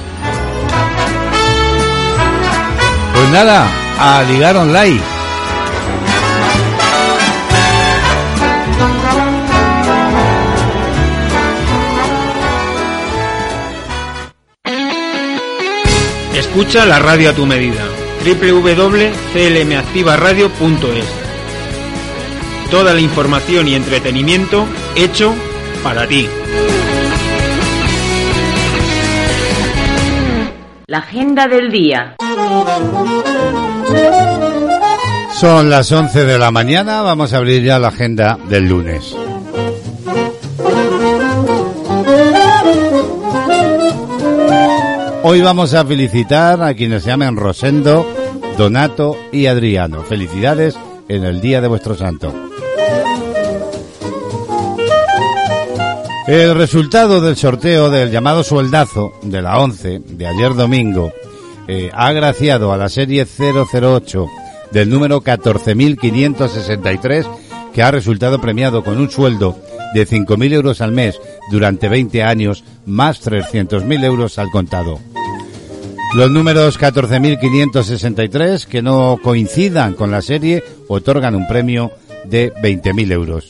[3.14, 3.70] Pues nada,
[4.00, 5.00] a ligar online.
[16.36, 17.82] Escucha la radio a tu medida.
[18.26, 21.21] www.clmactivaradio.es
[22.72, 25.36] Toda la información y entretenimiento hecho
[25.84, 26.26] para ti.
[30.88, 32.16] La agenda del día.
[35.34, 39.18] Son las 11 de la mañana, vamos a abrir ya la agenda del lunes.
[45.24, 48.08] Hoy vamos a felicitar a quienes se llamen Rosendo,
[48.58, 50.04] Donato y Adriano.
[50.04, 50.78] Felicidades
[51.10, 52.51] en el día de vuestro santo.
[56.28, 61.12] El resultado del sorteo del llamado sueldazo de la 11 de ayer domingo
[61.68, 64.28] eh, ha agraciado a la serie 008
[64.72, 67.26] del número 14.563
[67.74, 69.58] que ha resultado premiado con un sueldo
[69.96, 75.00] de 5.000 euros al mes durante 20 años más 300.000 euros al contado.
[76.14, 81.92] Los números 14.563 que no coincidan con la serie otorgan un premio
[82.26, 83.50] de 20.000 euros.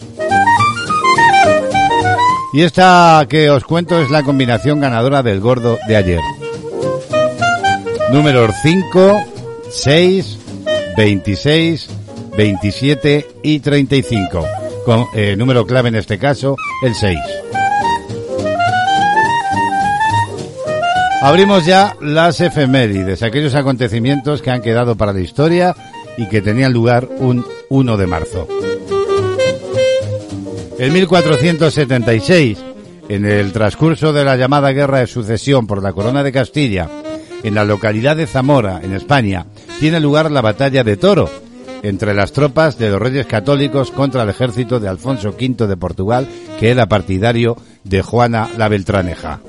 [2.53, 6.19] Y esta que os cuento es la combinación ganadora del gordo de ayer.
[8.11, 9.23] Números 5,
[9.69, 10.37] 6,
[10.97, 11.89] 26,
[12.35, 14.45] 27 y 35.
[14.85, 17.17] Con eh, número clave en este caso, el 6.
[21.21, 25.75] Abrimos ya las efemérides, aquellos acontecimientos que han quedado para la historia
[26.17, 28.47] y que tenían lugar un 1 de marzo.
[30.81, 32.57] En 1476,
[33.07, 36.89] en el transcurso de la llamada Guerra de Sucesión por la Corona de Castilla,
[37.43, 39.45] en la localidad de Zamora, en España,
[39.79, 41.29] tiene lugar la batalla de Toro,
[41.83, 46.27] entre las tropas de los reyes católicos contra el ejército de Alfonso V de Portugal,
[46.59, 49.39] que era partidario de Juana la Beltraneja.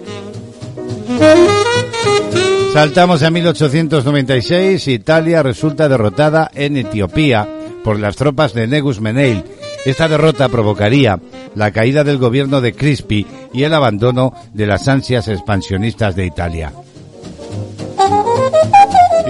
[2.74, 7.48] Saltamos a 1896, Italia resulta derrotada en Etiopía
[7.82, 9.42] por las tropas de Negus Meneil.
[9.84, 11.18] Esta derrota provocaría
[11.54, 16.72] la caída del gobierno de Crispi y el abandono de las ansias expansionistas de Italia.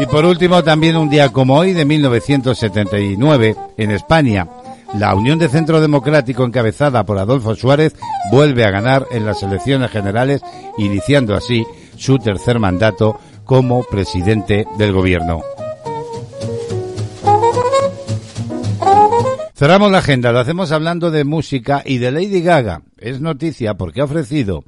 [0.00, 4.48] Y por último, también un día como hoy de 1979, en España,
[4.98, 7.94] la Unión de Centro Democrático encabezada por Adolfo Suárez
[8.30, 10.42] vuelve a ganar en las elecciones generales,
[10.76, 11.64] iniciando así
[11.96, 15.42] su tercer mandato como presidente del gobierno.
[19.62, 22.83] Cerramos la agenda, lo hacemos hablando de música y de Lady Gaga.
[22.98, 24.64] Es noticia porque ha ofrecido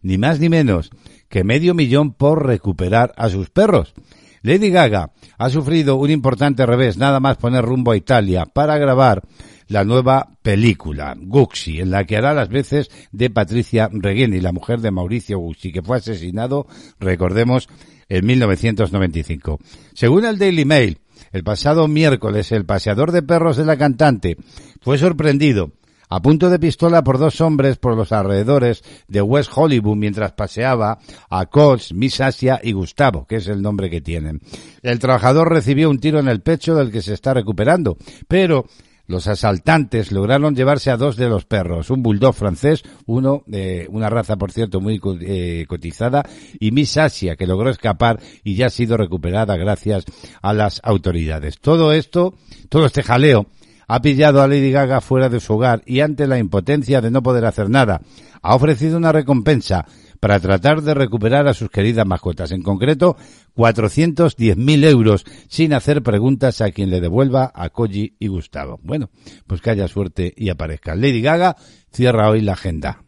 [0.00, 0.88] ni más ni menos
[1.28, 3.92] que medio millón por recuperar a sus perros.
[4.40, 9.22] Lady Gaga ha sufrido un importante revés, nada más poner rumbo a Italia para grabar
[9.66, 14.80] la nueva película, Gucci, en la que hará las veces de Patricia Regueni, la mujer
[14.80, 16.66] de Mauricio Gucci, que fue asesinado,
[16.98, 17.68] recordemos,
[18.08, 19.58] en 1995.
[19.92, 21.00] Según el Daily Mail,
[21.32, 24.36] el pasado miércoles el paseador de perros de la cantante
[24.80, 25.72] fue sorprendido
[26.08, 30.98] a punto de pistola por dos hombres por los alrededores de West Hollywood mientras paseaba
[31.28, 34.40] a Coach, Miss Asia y Gustavo, que es el nombre que tienen.
[34.82, 38.64] El trabajador recibió un tiro en el pecho del que se está recuperando, pero
[39.08, 44.10] los asaltantes lograron llevarse a dos de los perros, un bulldog francés, uno de una
[44.10, 46.22] raza por cierto muy eh, cotizada,
[46.60, 50.04] y Miss Asia, que logró escapar y ya ha sido recuperada gracias
[50.42, 51.58] a las autoridades.
[51.58, 52.34] Todo esto,
[52.68, 53.46] todo este jaleo,
[53.88, 57.22] ha pillado a Lady Gaga fuera de su hogar y ante la impotencia de no
[57.22, 58.02] poder hacer nada,
[58.42, 59.86] ha ofrecido una recompensa
[60.20, 63.16] para tratar de recuperar a sus queridas mascotas, en concreto
[63.56, 68.78] 410.000 euros, sin hacer preguntas a quien le devuelva a Koji y Gustavo.
[68.82, 69.10] Bueno,
[69.46, 70.94] pues que haya suerte y aparezca.
[70.94, 71.56] Lady Gaga
[71.90, 73.07] cierra hoy la agenda.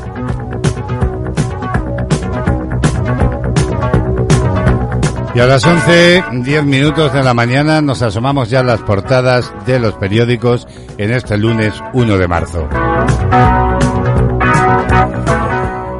[5.41, 9.79] A las 11, 10 minutos de la mañana nos asomamos ya a las portadas de
[9.79, 10.67] los periódicos
[10.99, 12.69] en este lunes 1 de marzo.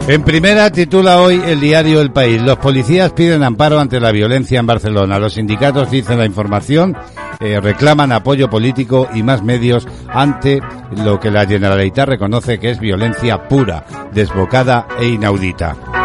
[0.08, 2.40] En primera titula hoy el diario El País.
[2.40, 5.18] Los policías piden amparo ante la violencia en Barcelona.
[5.18, 6.96] Los sindicatos dicen la información,
[7.40, 10.62] eh, reclaman apoyo político y más medios ante
[11.04, 16.01] lo que la Generalitat reconoce que es violencia pura, desbocada e inaudita.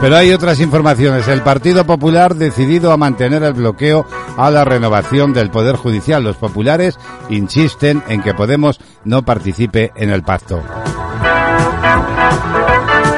[0.00, 1.28] Pero hay otras informaciones.
[1.28, 6.22] El Partido Popular decidido a mantener el bloqueo a la renovación del Poder Judicial.
[6.22, 6.98] Los populares
[7.30, 10.62] insisten en que Podemos no participe en el pacto.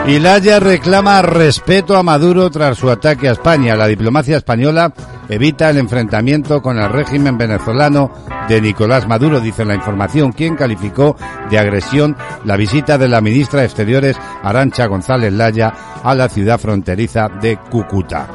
[0.07, 3.75] Laya reclama respeto a Maduro tras su ataque a España.
[3.75, 4.93] La diplomacia española
[5.29, 8.13] evita el enfrentamiento con el régimen venezolano
[8.49, 11.17] de Nicolás Maduro, dice la información, quien calificó
[11.51, 16.59] de agresión la visita de la ministra de Exteriores Arancha González Laya a la ciudad
[16.61, 18.29] fronteriza de Cúcuta.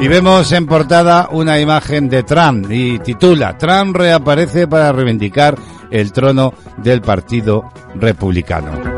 [0.00, 5.54] Y vemos en portada una imagen de Trump y titula Trump reaparece para reivindicar
[5.90, 8.93] el trono del Partido Republicano.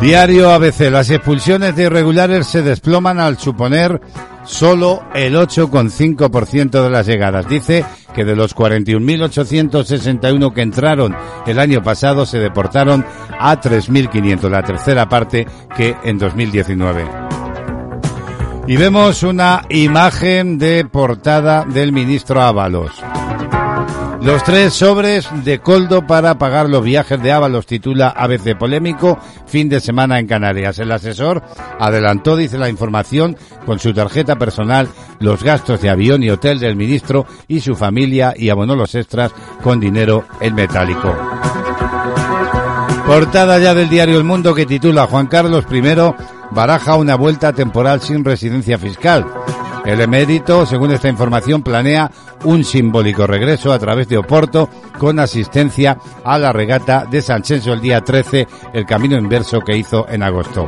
[0.00, 0.90] Diario ABC.
[0.90, 4.00] Las expulsiones de irregulares se desploman al suponer
[4.44, 7.46] solo el 8,5% de las llegadas.
[7.46, 7.84] Dice
[8.14, 11.14] que de los 41.861 que entraron
[11.46, 13.04] el año pasado se deportaron
[13.38, 15.46] a 3.500, la tercera parte
[15.76, 17.04] que en 2019.
[18.68, 22.92] Y vemos una imagen de portada del ministro Ábalos.
[24.22, 29.70] Los tres sobres de Coldo para pagar los viajes de Ábalos titula ABC polémico fin
[29.70, 30.78] de semana en Canarias.
[30.78, 31.42] El asesor
[31.78, 34.88] adelantó, dice la información, con su tarjeta personal
[35.20, 39.32] los gastos de avión y hotel del ministro y su familia y abonó los extras
[39.62, 41.14] con dinero en metálico.
[43.06, 45.82] Portada ya del diario El Mundo que titula Juan Carlos I
[46.50, 49.24] baraja una vuelta temporal sin residencia fiscal.
[49.84, 52.10] El emérito, según esta información, planea
[52.44, 54.68] un simbólico regreso a través de Oporto
[54.98, 60.06] con asistencia a la regata de Sanchenso el día 13, el camino inverso que hizo
[60.08, 60.66] en agosto.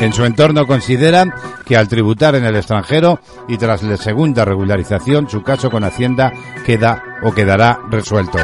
[0.00, 1.32] En su entorno consideran
[1.64, 6.32] que al tributar en el extranjero y tras la segunda regularización, su caso con Hacienda
[6.64, 8.38] queda o quedará resuelto.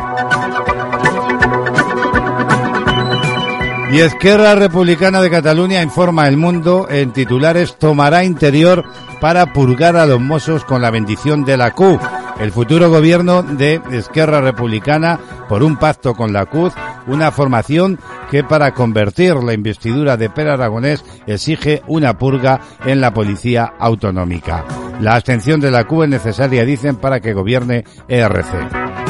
[3.93, 8.85] Y Esquerra Republicana de Cataluña informa El Mundo en titulares tomará interior
[9.21, 12.03] para purgar a los mozos con la bendición de la CUF.
[12.41, 16.75] El futuro gobierno de Esquerra Republicana por un pacto con la CUF,
[17.07, 23.15] una formación que para convertir la investidura de Per Aragonés exige una purga en la
[23.15, 24.65] policía autonómica.
[25.01, 29.06] La abstención de la CUF es necesaria, dicen, para que gobierne ERC.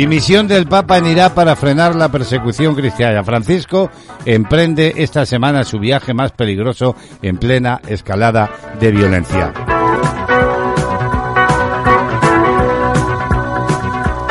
[0.00, 3.22] Y misión del Papa en Irak para frenar la persecución cristiana.
[3.22, 3.90] Francisco
[4.24, 8.48] emprende esta semana su viaje más peligroso en plena escalada
[8.80, 9.52] de violencia.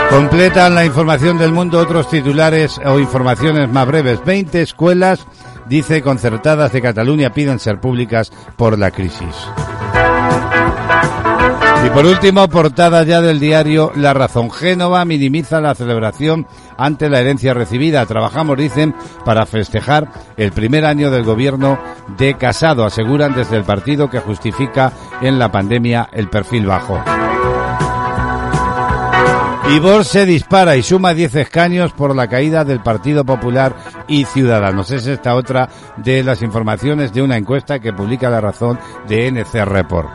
[0.09, 4.26] Completan la información del mundo otros titulares o informaciones más breves.
[4.26, 5.24] 20 escuelas,
[5.67, 9.36] dice concertadas de Cataluña, piden ser públicas por la crisis.
[11.85, 14.51] Y por último, portada ya del diario La Razón.
[14.51, 16.45] Génova minimiza la celebración
[16.77, 18.05] ante la herencia recibida.
[18.05, 21.79] Trabajamos, dicen, para festejar el primer año del gobierno
[22.17, 27.01] de Casado, aseguran desde el partido que justifica en la pandemia el perfil bajo.
[29.72, 33.76] Y se dispara y suma 10 escaños por la caída del Partido Popular
[34.07, 34.89] y Ciudadanos.
[34.89, 39.65] Es esta otra de las informaciones de una encuesta que publica La Razón de NC
[39.65, 40.09] Report.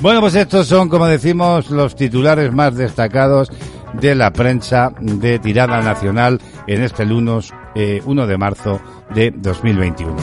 [0.00, 3.50] Bueno, pues estos son, como decimos, los titulares más destacados
[3.92, 7.52] de la prensa de tirada nacional en este lunes
[8.04, 8.80] 1 eh, de marzo
[9.14, 10.16] de 2021.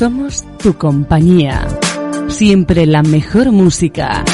[0.00, 1.68] Somos tu compañía.
[2.28, 4.24] Siempre la mejor música.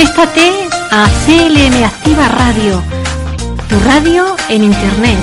[0.00, 0.50] Conéctate
[0.92, 2.82] a CLM Activa Radio,
[3.68, 5.18] tu radio en Internet.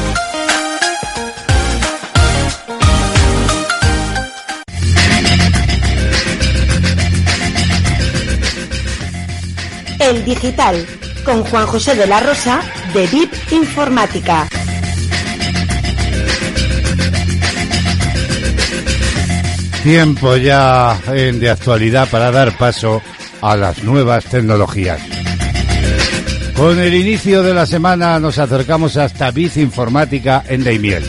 [9.97, 10.85] El Digital,
[11.25, 12.61] con Juan José de la Rosa,
[12.93, 14.47] de VIP Informática.
[19.81, 24.99] Tiempo ya en de actualidad para dar paso a las nuevas tecnologías.
[26.55, 31.03] Con el inicio de la semana nos acercamos hasta Biz Informática en Daimiel.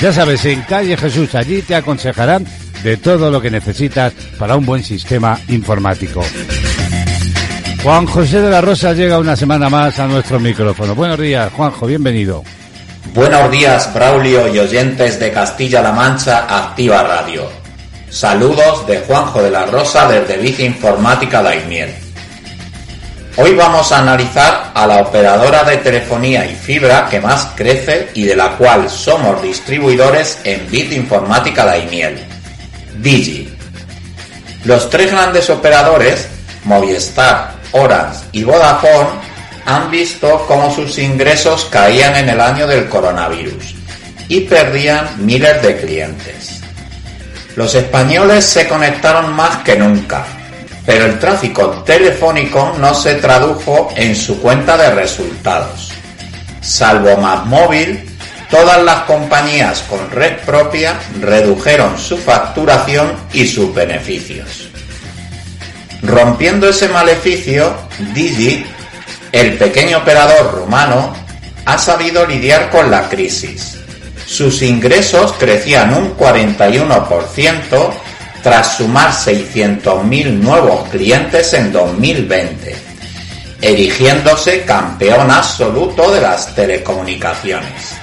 [0.00, 2.46] Ya sabes, en Calle Jesús, allí te aconsejarán
[2.84, 6.22] de todo lo que necesitas para un buen sistema informático.
[7.82, 10.94] Juan José de la Rosa llega una semana más a nuestro micrófono.
[10.94, 12.44] Buenos días, Juanjo, bienvenido.
[13.14, 17.67] Buenos días, Braulio y oyentes de Castilla-La Mancha Activa Radio.
[18.10, 21.94] Saludos de Juanjo de la Rosa desde Vice Informática Daimiel.
[23.36, 28.24] Hoy vamos a analizar a la operadora de telefonía y fibra que más crece y
[28.24, 32.18] de la cual somos distribuidores en Bit Informática Daimiel,
[32.96, 33.54] Digi.
[34.64, 36.28] Los tres grandes operadores,
[36.64, 39.20] Movistar, Orange y Vodafone,
[39.66, 43.74] han visto cómo sus ingresos caían en el año del coronavirus
[44.28, 46.57] y perdían miles de clientes.
[47.58, 50.24] Los españoles se conectaron más que nunca,
[50.86, 55.90] pero el tráfico telefónico no se tradujo en su cuenta de resultados.
[56.60, 58.08] Salvo más móvil,
[58.48, 64.68] todas las compañías con red propia redujeron su facturación y sus beneficios.
[66.02, 67.74] Rompiendo ese maleficio,
[68.14, 68.64] Digi,
[69.32, 71.12] el pequeño operador rumano,
[71.64, 73.77] ha sabido lidiar con la crisis
[74.28, 77.90] sus ingresos crecían un 41%
[78.42, 82.76] tras sumar 600.000 nuevos clientes en 2020,
[83.62, 87.94] erigiéndose campeón absoluto de las telecomunicaciones.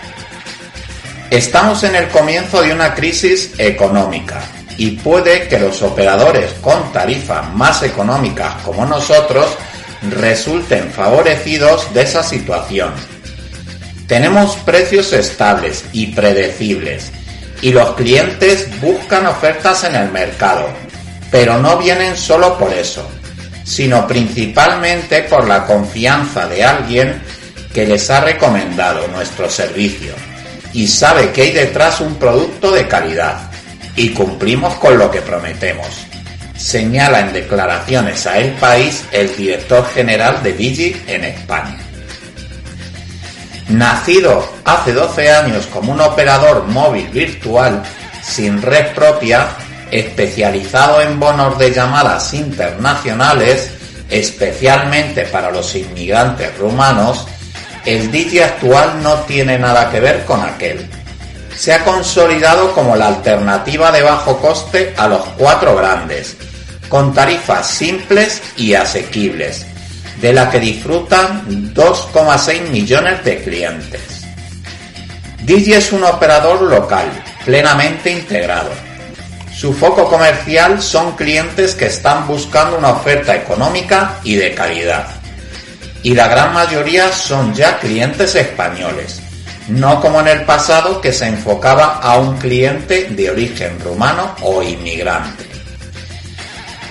[1.30, 4.42] Estamos en el comienzo de una crisis económica
[4.78, 9.46] y puede que los operadores con tarifas más económicas como nosotros
[10.10, 13.15] resulten favorecidos de esa situación
[14.08, 17.12] tenemos precios estables y predecibles
[17.62, 20.68] y los clientes buscan ofertas en el mercado,
[21.32, 23.10] pero no vienen solo por eso,
[23.64, 27.22] sino principalmente por la confianza de alguien
[27.74, 30.14] que les ha recomendado nuestro servicio
[30.74, 33.50] y sabe que hay detrás un producto de calidad
[33.96, 35.88] y cumplimos con lo que prometemos.
[36.58, 41.85] Señala en declaraciones a El País el director general de Digi en España.
[43.70, 47.82] Nacido hace 12 años como un operador móvil virtual
[48.22, 49.48] sin red propia,
[49.92, 53.72] especializado en bonos de llamadas internacionales,
[54.10, 57.28] especialmente para los inmigrantes rumanos,
[57.86, 60.88] el Digi actual no tiene nada que ver con aquel.
[61.56, 66.36] Se ha consolidado como la alternativa de bajo coste a los cuatro grandes,
[66.90, 69.66] con tarifas simples y asequibles,
[70.26, 71.46] de la que disfrutan
[71.76, 74.26] 2,6 millones de clientes.
[75.44, 77.06] Digi es un operador local,
[77.46, 78.72] plenamente integrado.
[79.54, 85.06] Su foco comercial son clientes que están buscando una oferta económica y de calidad.
[86.02, 89.22] Y la gran mayoría son ya clientes españoles,
[89.68, 94.64] no como en el pasado que se enfocaba a un cliente de origen rumano o
[94.64, 95.45] inmigrante.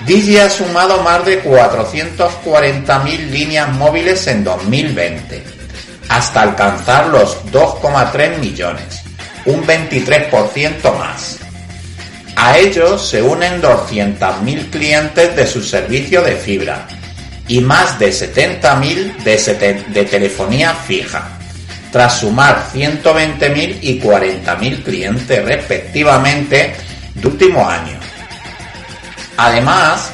[0.05, 5.43] Digi ha sumado más de 440.000 líneas móviles en 2020,
[6.09, 9.01] hasta alcanzar los 2,3 millones,
[9.45, 11.39] un 23% más.
[12.35, 16.85] A ellos se unen 200.000 clientes de su servicio de fibra
[17.47, 21.29] y más de 70.000 de, de telefonía fija,
[21.91, 26.75] tras sumar 120.000 y 40.000 clientes respectivamente
[27.15, 28.04] de último año
[29.37, 30.11] Además,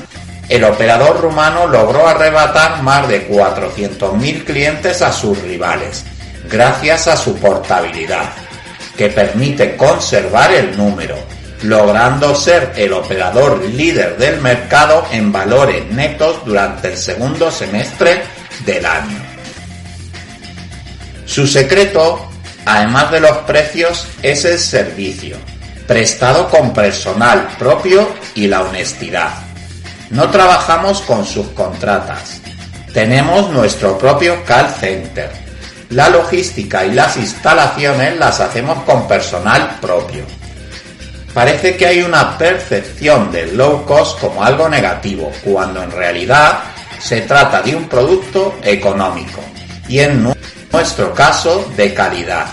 [0.50, 6.04] el operador rumano logró arrebatar más de 400.000 clientes a sus rivales,
[6.50, 8.34] gracias a su portabilidad,
[8.98, 11.16] que permite conservar el número,
[11.64, 18.24] logrando ser el operador líder del mercado en valores netos durante el segundo semestre
[18.66, 19.20] del año.
[21.26, 22.28] Su secreto,
[22.66, 25.38] además de los precios, es el servicio
[25.88, 29.32] prestado con personal propio y la honestidad.
[30.10, 32.42] No trabajamos con subcontratas.
[32.94, 35.32] Tenemos nuestro propio call center.
[35.90, 40.26] La logística y las instalaciones las hacemos con personal propio.
[41.34, 46.64] Parece que hay una percepción del low cost como algo negativo, cuando en realidad
[47.00, 49.42] Se trata de un producto económico
[49.90, 50.32] y en
[50.72, 52.46] nuestro caso de calidad,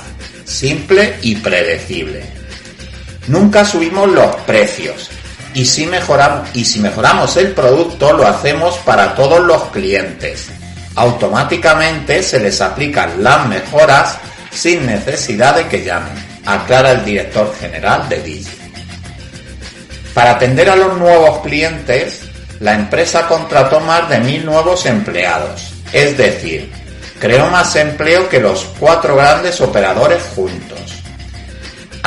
[0.47, 2.38] simple y predecible.
[3.29, 5.11] Nunca subimos los precios
[5.55, 10.49] y si mejoramos, el producto lo hacemos para todos los clientes.
[10.95, 14.19] Automáticamente se les aplican las mejoras
[14.51, 16.15] sin necesidad de que llamen,
[16.45, 18.59] aclara el director general de Digi.
[20.15, 22.23] Para atender a los nuevos clientes,
[22.61, 26.73] la empresa contrató más de mil nuevos empleados, es decir,
[27.21, 30.88] creó más empleo que los cuatro grandes operadores juntos.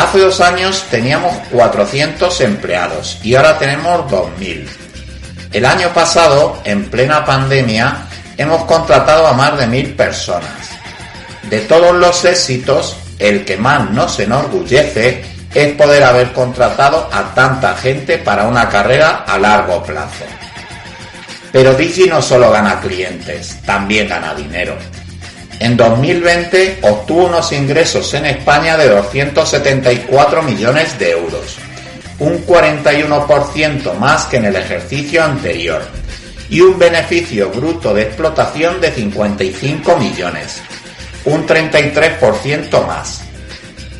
[0.02, 4.66] Hace dos años teníamos 400 empleados y ahora tenemos 2.000.
[5.54, 10.72] El año pasado, en plena pandemia, hemos contratado a más de mil personas.
[11.52, 15.24] De todos los éxitos, el que más nos enorgullece
[15.54, 20.26] es poder haber contratado a tanta gente para una carrera a largo plazo.
[21.52, 24.76] Pero Digi no solo gana clientes, también gana dinero.
[25.62, 31.57] En 2020 obtuvo unos ingresos en España de 274 millones de euros,
[32.18, 35.84] un 41% más que en el ejercicio anterior,
[36.49, 40.64] y un beneficio bruto de explotación de 55 millones,
[41.26, 43.22] un 33% más.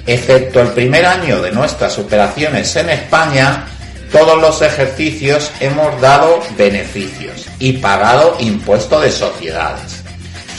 [0.08, 3.68] Excepto el primer año de nuestras operaciones en España,
[4.12, 10.01] todos los ejercicios hemos dado beneficios y pagado impuesto de sociedades.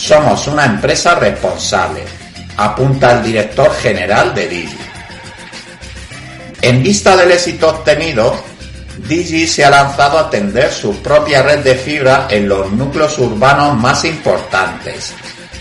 [0.02, 2.02] Somos una empresa responsable,
[2.56, 4.78] apunta el director general de Digi.
[6.60, 8.34] En vista del éxito obtenido,
[9.06, 13.78] Digi se ha lanzado a atender su propia red de fibra en los núcleos urbanos
[13.78, 15.14] más importantes,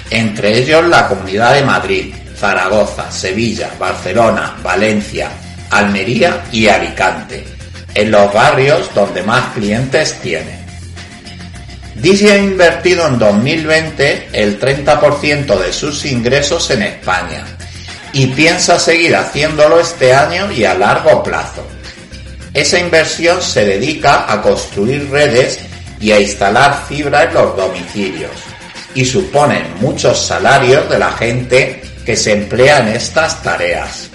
[0.09, 5.29] entre ellos la Comunidad de Madrid, Zaragoza, Sevilla, Barcelona, Valencia,
[5.69, 7.45] Almería y Alicante,
[7.93, 10.60] en los barrios donde más clientes tiene.
[12.01, 17.45] Digi ha invertido en 2020 el 30% de sus ingresos en España
[18.11, 21.63] y piensa seguir haciéndolo este año y a largo plazo.
[22.55, 25.59] Esa inversión se dedica a construir redes
[25.99, 28.31] y a instalar fibra en los domicilios
[28.95, 34.09] y suponen muchos salarios de la gente que se emplea en estas tareas.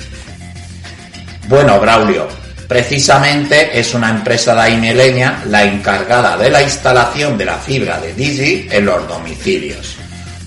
[1.47, 2.27] Bueno, Braulio,
[2.69, 8.69] precisamente es una empresa daimileña la encargada de la instalación de la fibra de Digi
[8.71, 9.97] en los domicilios,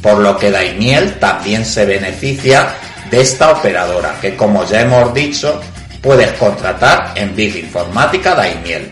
[0.02, 2.76] por lo que Daimiel también se beneficia
[3.10, 5.62] de esta operadora que, como ya hemos dicho,
[6.02, 8.90] puedes contratar en Big Informática Daimiel.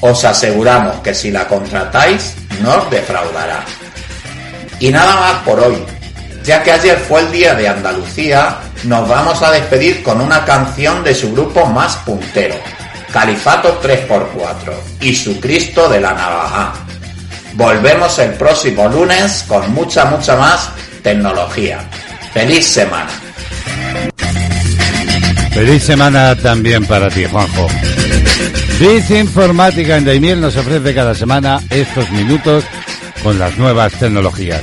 [0.00, 3.64] Os aseguramos que si la contratáis, no os defraudará.
[4.78, 5.76] Y nada más por hoy.
[6.42, 11.04] Ya que ayer fue el día de Andalucía, nos vamos a despedir con una canción
[11.04, 12.56] de su grupo más puntero,
[13.12, 16.72] Califato 3x4 y su Cristo de la Navaja.
[17.54, 20.70] Volvemos el próximo lunes con mucha, mucha más
[21.02, 21.80] tecnología.
[22.32, 23.10] ¡Feliz semana!
[25.52, 27.66] Feliz semana también para ti, Juanjo.
[28.78, 32.64] Biz Informática en Daimiel nos ofrece cada semana estos minutos
[33.22, 34.62] con las nuevas tecnologías.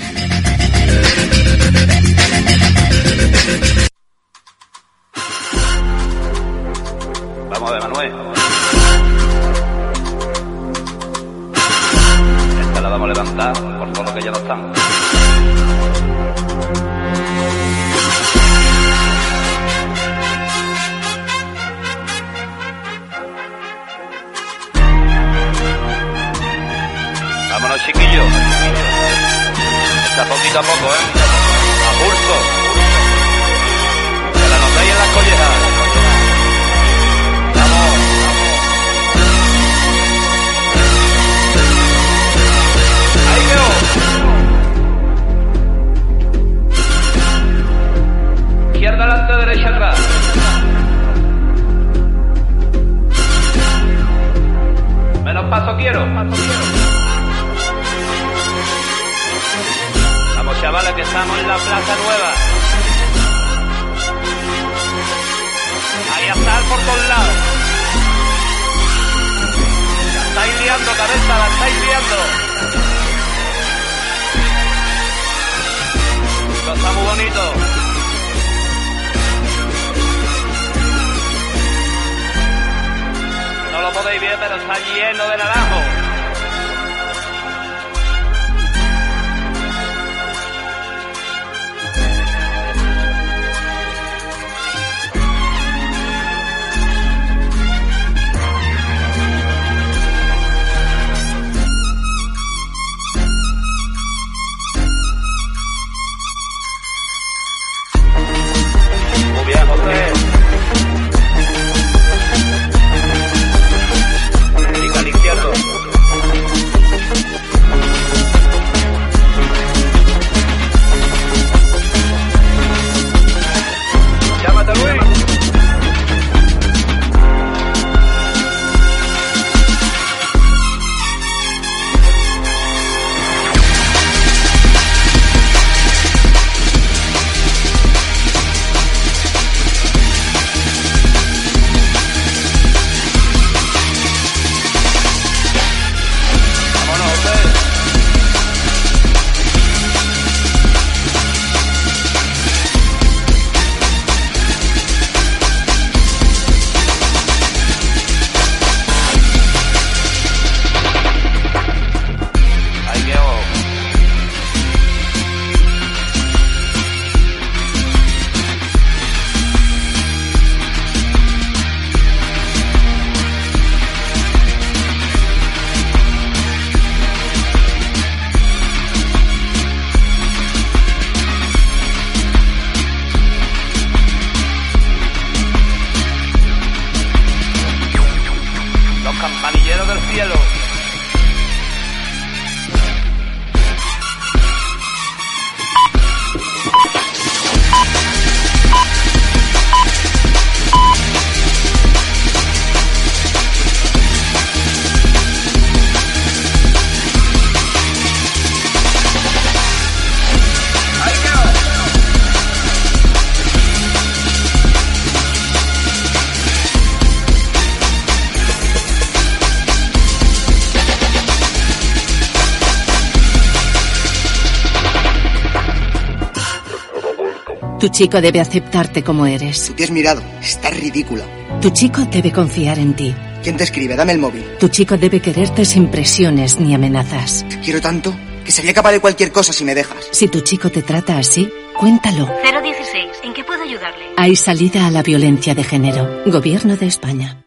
[227.97, 229.73] Chico debe aceptarte como eres.
[229.75, 230.21] Te has mirado.
[230.39, 231.25] Estás ridícula.
[231.59, 233.15] Tu chico debe confiar en ti.
[233.41, 233.95] ¿Quién te escribe?
[233.95, 234.45] Dame el móvil.
[234.59, 237.43] Tu chico debe quererte sin presiones ni amenazas.
[237.49, 239.97] Te quiero tanto que sería capaz de cualquier cosa si me dejas.
[240.11, 242.29] Si tu chico te trata así, cuéntalo.
[242.43, 243.05] 016.
[243.23, 244.05] ¿En qué puedo ayudarle?
[244.15, 246.21] Hay salida a la violencia de género.
[246.27, 247.45] Gobierno de España.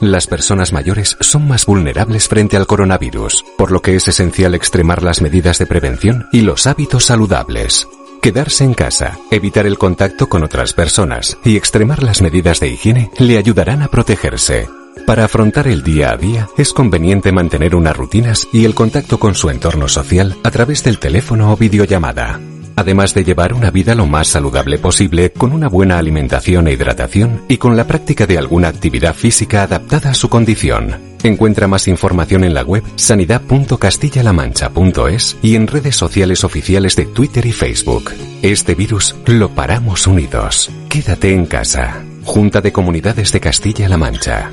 [0.00, 5.02] Las personas mayores son más vulnerables frente al coronavirus, por lo que es esencial extremar
[5.02, 7.86] las medidas de prevención y los hábitos saludables.
[8.20, 13.10] Quedarse en casa, evitar el contacto con otras personas y extremar las medidas de higiene
[13.18, 14.68] le ayudarán a protegerse.
[15.06, 19.34] Para afrontar el día a día es conveniente mantener unas rutinas y el contacto con
[19.34, 22.38] su entorno social a través del teléfono o videollamada.
[22.80, 27.42] Además de llevar una vida lo más saludable posible con una buena alimentación e hidratación
[27.46, 30.96] y con la práctica de alguna actividad física adaptada a su condición.
[31.22, 37.52] Encuentra más información en la web sanidad.castillalamancha.es y en redes sociales oficiales de Twitter y
[37.52, 38.12] Facebook.
[38.40, 40.70] Este virus lo paramos unidos.
[40.88, 42.02] Quédate en casa.
[42.24, 44.50] Junta de Comunidades de Castilla-La Mancha.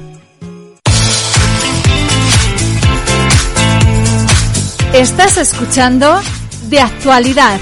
[4.91, 6.19] Estás escuchando
[6.69, 7.57] De Actualidad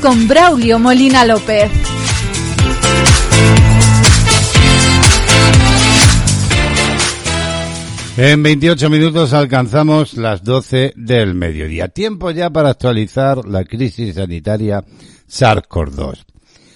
[0.00, 1.70] con Braulio Molina López.
[8.16, 11.88] En 28 minutos alcanzamos las 12 del mediodía.
[11.88, 14.82] Tiempo ya para actualizar la crisis sanitaria
[15.28, 16.24] SARS-CoV-2.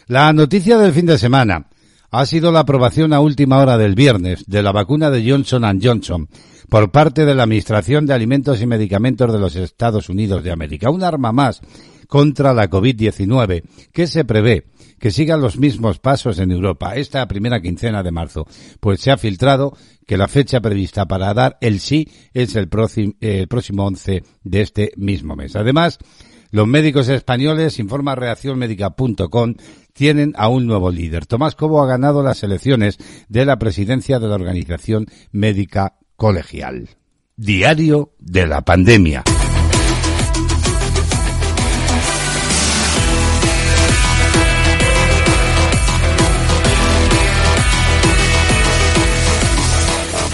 [0.06, 1.66] La noticia del fin de semana
[2.10, 6.28] ha sido la aprobación a última hora del viernes de la vacuna de Johnson Johnson
[6.68, 10.90] por parte de la Administración de Alimentos y Medicamentos de los Estados Unidos de América.
[10.90, 11.62] Un arma más
[12.10, 14.66] contra la COVID-19 que se prevé
[14.98, 18.46] que sigan los mismos pasos en Europa esta primera quincena de marzo,
[18.80, 19.74] pues se ha filtrado
[20.06, 24.60] que la fecha prevista para dar el sí es el próximo, el próximo 11 de
[24.60, 25.56] este mismo mes.
[25.56, 25.98] Además,
[26.50, 29.54] los médicos españoles, informa reaccionmedica.com,
[29.94, 31.26] tienen a un nuevo líder.
[31.26, 32.98] Tomás Cobo ha ganado las elecciones
[33.28, 36.90] de la presidencia de la Organización Médica Colegial.
[37.36, 39.24] Diario de la pandemia.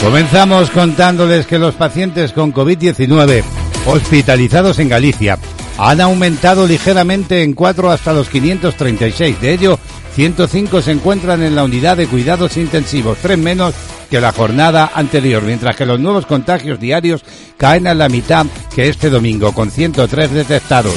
[0.07, 3.43] Comenzamos contándoles que los pacientes con COVID-19
[3.87, 5.37] hospitalizados en Galicia
[5.79, 9.41] han aumentado ligeramente en cuatro hasta los 536.
[9.41, 9.81] De ello,
[10.15, 13.75] 105 se encuentran en la unidad de cuidados intensivos, tres menos
[14.09, 17.25] que la jornada anterior, mientras que los nuevos contagios diarios
[17.57, 18.47] caen a la mitad
[18.77, 20.95] que este domingo, con 103 detectados.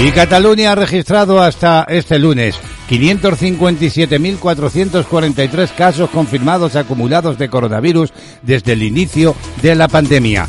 [0.00, 2.58] Y Cataluña ha registrado hasta este lunes
[2.88, 8.12] 557.443 casos confirmados acumulados de coronavirus
[8.42, 10.46] desde el inicio de la pandemia.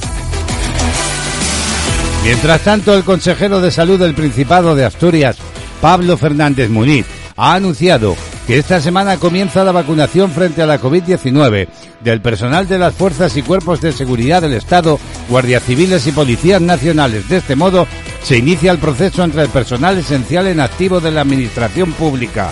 [2.23, 5.37] Mientras tanto, el consejero de salud del Principado de Asturias,
[5.79, 7.05] Pablo Fernández Muniz,
[7.37, 11.67] ha anunciado que esta semana comienza la vacunación frente a la COVID-19
[12.01, 16.61] del personal de las fuerzas y cuerpos de seguridad del Estado, guardias civiles y policías
[16.61, 17.27] nacionales.
[17.27, 17.87] De este modo,
[18.21, 22.51] se inicia el proceso entre el personal esencial en activo de la Administración Pública.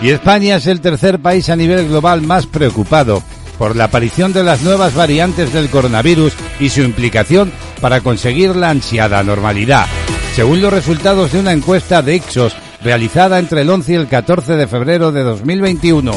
[0.00, 3.22] Y España es el tercer país a nivel global más preocupado
[3.58, 8.70] por la aparición de las nuevas variantes del coronavirus y su implicación para conseguir la
[8.70, 9.86] ansiada normalidad.
[10.34, 14.56] Según los resultados de una encuesta de Ixos realizada entre el 11 y el 14
[14.56, 16.12] de febrero de 2021.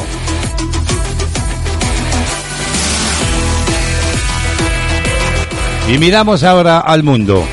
[5.88, 7.44] Y miramos ahora al mundo.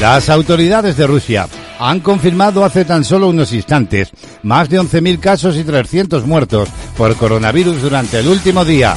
[0.00, 1.48] Las autoridades de Rusia
[1.78, 4.10] han confirmado hace tan solo unos instantes
[4.42, 8.94] más de 11.000 casos y 300 muertos por coronavirus durante el último día.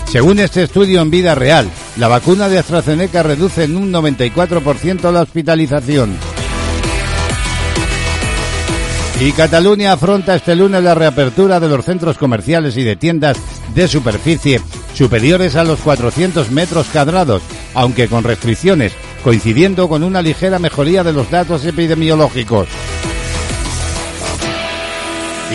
[0.06, 1.68] Según este estudio en vida real,
[1.98, 6.33] la vacuna de AstraZeneca reduce en un 94% la hospitalización.
[9.20, 13.38] Y Cataluña afronta este lunes la reapertura de los centros comerciales y de tiendas
[13.74, 14.60] de superficie
[14.92, 17.42] superiores a los 400 metros cuadrados,
[17.74, 18.92] aunque con restricciones,
[19.22, 22.68] coincidiendo con una ligera mejoría de los datos epidemiológicos.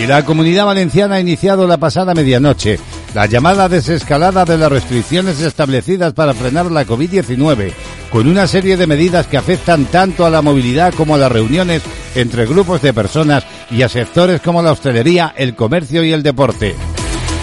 [0.02, 2.78] Y la comunidad valenciana ha iniciado la pasada medianoche
[3.14, 7.72] la llamada desescalada de las restricciones establecidas para frenar la COVID-19,
[8.10, 11.82] con una serie de medidas que afectan tanto a la movilidad como a las reuniones
[12.14, 16.74] entre grupos de personas y a sectores como la hostelería, el comercio y el deporte.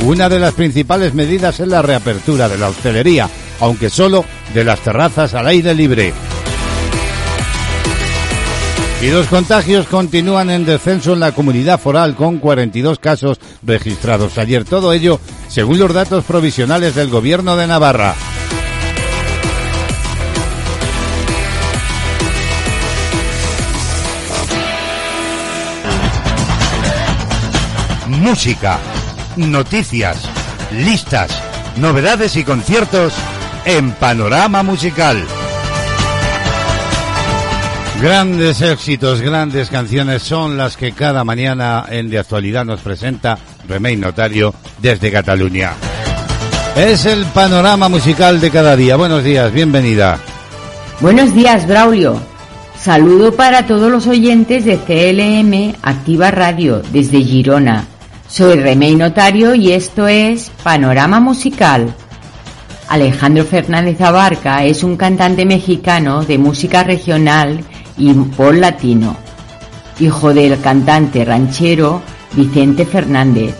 [0.01, 4.79] Una de las principales medidas es la reapertura de la hostelería, aunque solo de las
[4.79, 6.13] terrazas al aire libre.
[9.01, 14.65] Y los contagios continúan en descenso en la comunidad foral con 42 casos registrados ayer.
[14.65, 18.15] Todo ello según los datos provisionales del Gobierno de Navarra.
[28.27, 28.77] Música,
[29.37, 30.29] noticias,
[30.73, 31.31] listas,
[31.77, 33.13] novedades y conciertos
[33.63, 35.23] en Panorama Musical.
[38.01, 43.95] Grandes éxitos, grandes canciones son las que cada mañana en De Actualidad nos presenta Remey
[43.95, 45.71] Notario desde Cataluña.
[46.75, 48.97] Es el panorama musical de cada día.
[48.97, 50.19] Buenos días, bienvenida.
[50.99, 52.19] Buenos días, Braulio.
[52.77, 57.87] Saludo para todos los oyentes de CLM Activa Radio desde Girona.
[58.29, 61.95] Soy Remey Notario y esto es Panorama Musical.
[62.89, 67.63] Alejandro Fernández Abarca es un cantante mexicano de música regional
[67.97, 69.15] y pop latino,
[70.01, 72.01] hijo del cantante ranchero
[72.33, 73.55] Vicente Fernández.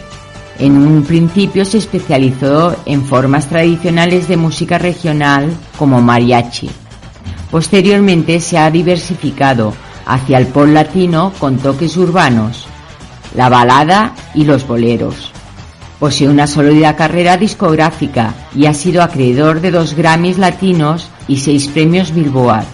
[0.60, 6.70] En un principio se especializó en formas tradicionales de música regional como mariachi.
[7.50, 9.74] Posteriormente se ha diversificado
[10.06, 12.68] hacia el pop latino con toques urbanos,
[13.36, 15.32] la balada y los boleros.
[16.00, 21.68] Posee una sólida carrera discográfica y ha sido acreedor de dos Grammys latinos y seis
[21.68, 22.66] premios Billboard.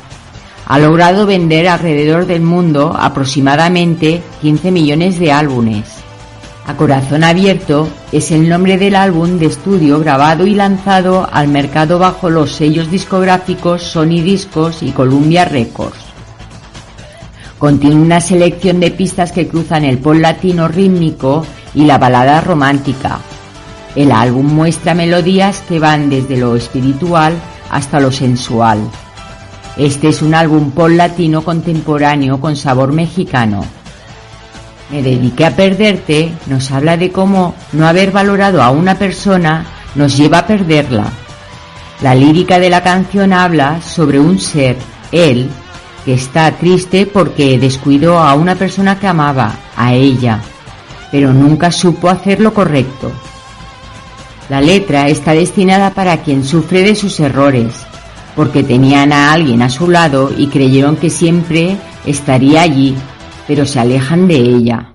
[0.66, 6.04] Ha logrado vender alrededor del mundo aproximadamente 15 millones de álbumes.
[6.66, 12.00] A Corazón Abierto es el nombre del álbum de estudio grabado y lanzado al mercado
[12.00, 16.13] bajo los sellos discográficos Sony Discos y Columbia Records.
[17.64, 23.20] Contiene una selección de pistas que cruzan el pop latino rítmico y la balada romántica.
[23.96, 27.32] El álbum muestra melodías que van desde lo espiritual
[27.70, 28.80] hasta lo sensual.
[29.78, 33.64] Este es un álbum pop latino contemporáneo con sabor mexicano.
[34.92, 40.18] Me dediqué a perderte nos habla de cómo no haber valorado a una persona nos
[40.18, 41.06] lleva a perderla.
[42.02, 44.76] La lírica de la canción habla sobre un ser,
[45.14, 45.50] él,
[46.06, 50.42] que está triste porque descuidó a una persona que amaba, a ella,
[51.12, 53.12] pero nunca supo hacer lo correcto.
[54.50, 57.74] La letra está destinada para quien sufre de sus errores,
[58.36, 62.96] porque tenían a alguien a su lado y creyeron que siempre estaría allí,
[63.48, 64.94] pero se alejan de ella.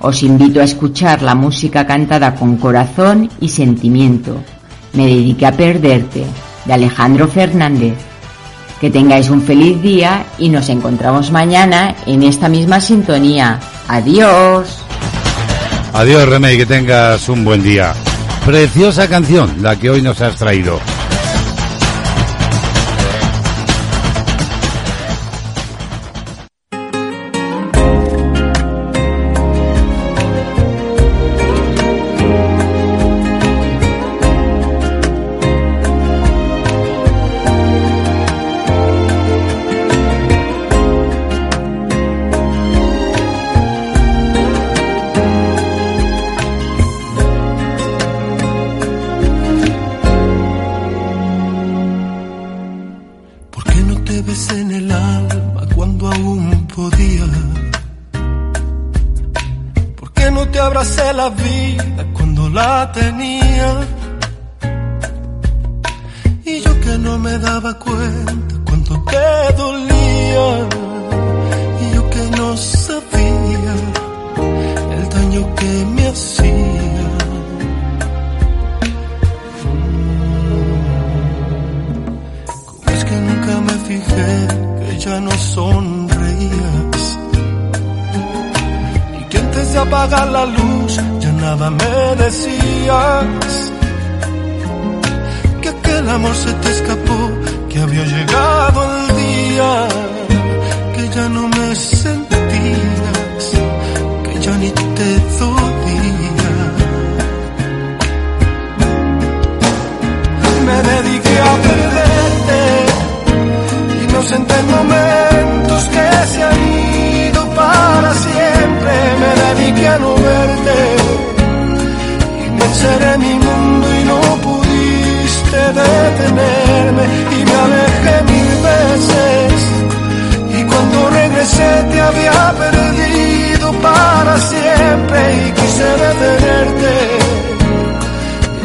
[0.00, 4.36] Os invito a escuchar la música cantada con corazón y sentimiento.
[4.94, 6.24] Me dediqué a perderte,
[6.64, 7.94] de Alejandro Fernández.
[8.82, 13.60] Que tengáis un feliz día y nos encontramos mañana en esta misma sintonía.
[13.86, 14.76] Adiós.
[15.92, 17.94] Adiós, Remey, que tengas un buen día.
[18.44, 20.80] Preciosa canción la que hoy nos has traído.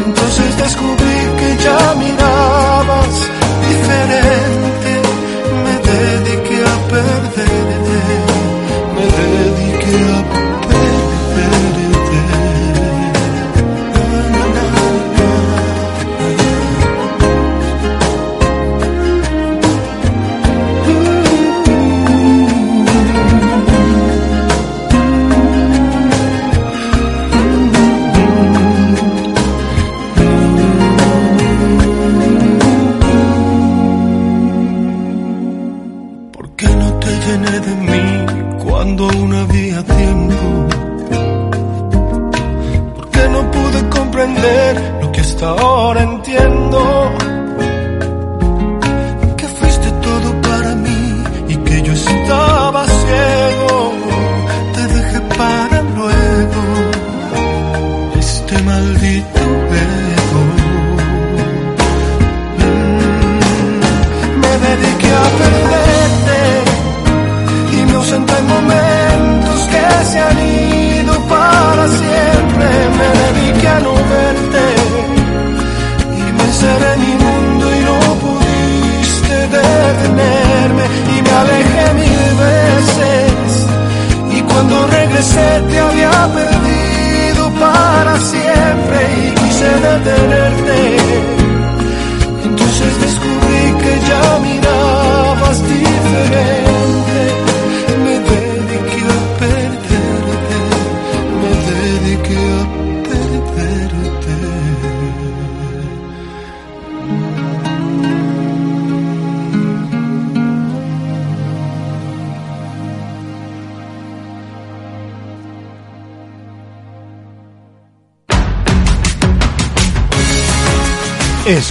[0.06, 2.37] Entonces descubrí que ya mirabas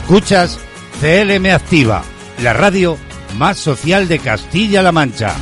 [0.09, 0.61] Escuchas
[1.01, 2.05] CLM Activa,
[2.41, 2.97] la radio
[3.39, 5.35] más social de Castilla-La Mancha.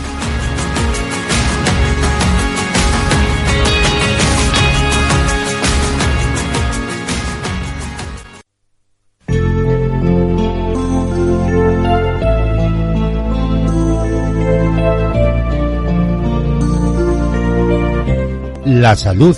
[18.64, 19.36] La salud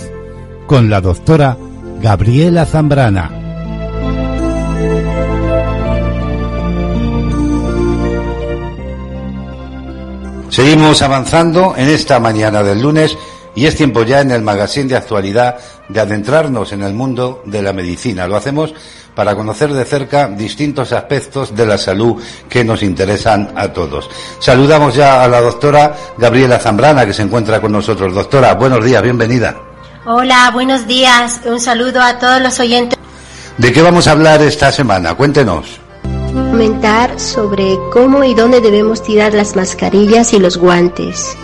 [0.67, 1.57] con la doctora
[2.01, 3.36] Gabriela Zambrana.
[10.57, 13.15] Seguimos avanzando en esta mañana del lunes
[13.53, 15.55] y es tiempo ya en el magazine de actualidad
[15.87, 18.27] de adentrarnos en el mundo de la medicina.
[18.27, 18.73] Lo hacemos
[19.13, 22.19] para conocer de cerca distintos aspectos de la salud
[22.49, 24.09] que nos interesan a todos.
[24.39, 28.15] Saludamos ya a la doctora Gabriela Zambrana que se encuentra con nosotros.
[28.15, 29.55] Doctora, buenos días, bienvenida.
[30.07, 31.39] Hola, buenos días.
[31.45, 32.97] Un saludo a todos los oyentes.
[33.59, 35.13] ¿De qué vamos a hablar esta semana?
[35.13, 35.81] Cuéntenos.
[36.51, 41.37] Comentar sobre cómo y dónde debemos tirar las mascarillas y los guantes.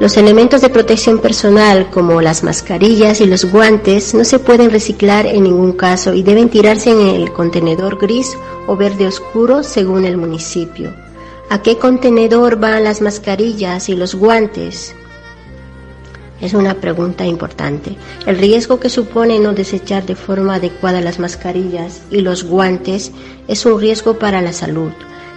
[0.00, 5.26] Los elementos de protección personal como las mascarillas y los guantes no se pueden reciclar
[5.26, 8.36] en ningún caso y deben tirarse en el contenedor gris
[8.66, 10.92] o verde oscuro según el municipio.
[11.48, 14.94] ¿A qué contenedor van las mascarillas y los guantes?
[16.40, 17.96] Es una pregunta importante.
[18.26, 23.12] El riesgo que supone no desechar de forma adecuada las mascarillas y los guantes
[23.48, 24.92] es un riesgo para la salud.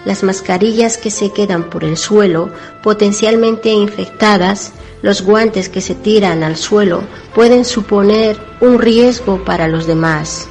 [0.06, 2.50] Las mascarillas que se quedan por el suelo,
[2.82, 7.02] potencialmente infectadas, los guantes que se tiran al suelo
[7.36, 10.48] pueden suponer un riesgo para los demás.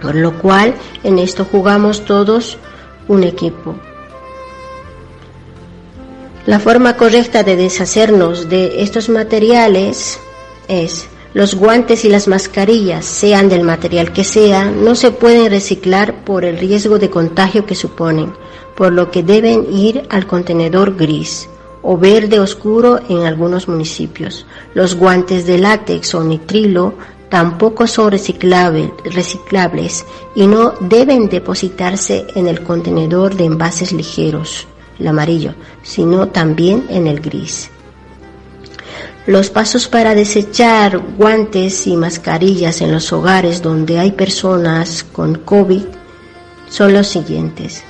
[0.00, 2.58] Por lo cual, en esto jugamos todos
[3.08, 3.74] un equipo.
[6.46, 10.20] La forma correcta de deshacernos de estos materiales
[10.68, 16.22] es los guantes y las mascarillas, sean del material que sea, no se pueden reciclar
[16.22, 18.34] por el riesgo de contagio que suponen,
[18.76, 21.48] por lo que deben ir al contenedor gris
[21.80, 24.46] o verde oscuro en algunos municipios.
[24.74, 26.92] Los guantes de látex o nitrilo
[27.30, 30.04] tampoco son reciclables,
[30.34, 34.68] y no deben depositarse en el contenedor de envases ligeros,
[34.98, 37.70] el amarillo, sino también en el gris.
[39.26, 45.84] Los pasos para desechar guantes y mascarillas en los hogares donde hay personas con COVID
[46.68, 47.82] son los siguientes.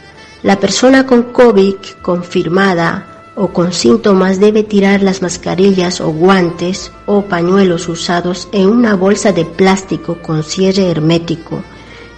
[0.44, 7.22] La persona con COVID confirmada o con síntomas debe tirar las mascarillas o guantes o
[7.22, 11.64] pañuelos usados en una bolsa de plástico con cierre hermético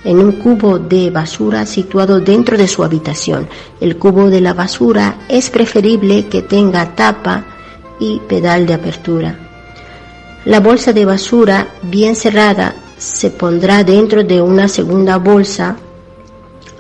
[0.07, 3.49] en un cubo de basura situado dentro de su habitación.
[3.81, 7.45] El cubo de la basura es preferible que tenga tapa
[7.99, 9.39] y pedal de apertura.
[10.45, 15.77] La bolsa de basura bien cerrada se pondrá dentro de una segunda bolsa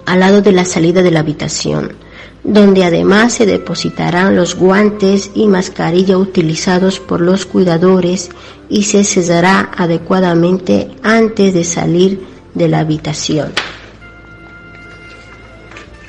[0.06, 2.06] al lado de la salida de la habitación
[2.46, 8.30] donde además se depositarán los guantes y mascarilla utilizados por los cuidadores
[8.68, 13.52] y se cesará adecuadamente antes de salir de la habitación.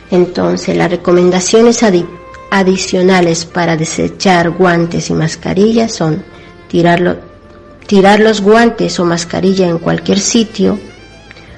[0.09, 1.85] Entonces, las recomendaciones
[2.49, 6.23] adicionales para desechar guantes y mascarillas son
[6.69, 7.01] tirar
[8.19, 10.79] los guantes o mascarilla en cualquier sitio,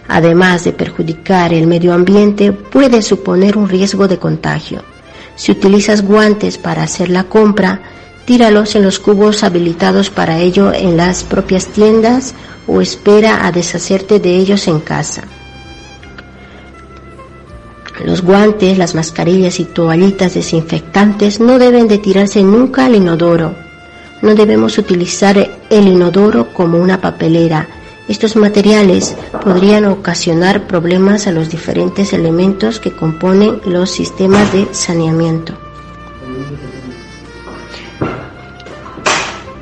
[0.07, 4.83] además de perjudicar el medio ambiente, puede suponer un riesgo de contagio.
[5.35, 7.79] Si utilizas guantes para hacer la compra,
[8.29, 12.35] tíralos en los cubos habilitados para ello en las propias tiendas
[12.67, 15.23] o espera a deshacerte de ellos en casa.
[18.05, 23.55] Los guantes, las mascarillas y toallitas desinfectantes no deben de tirarse nunca al inodoro.
[24.21, 25.35] No debemos utilizar
[25.67, 27.67] el inodoro como una papelera,
[28.07, 35.68] estos materiales podrían ocasionar problemas a los diferentes elementos que componen los sistemas de saneamiento.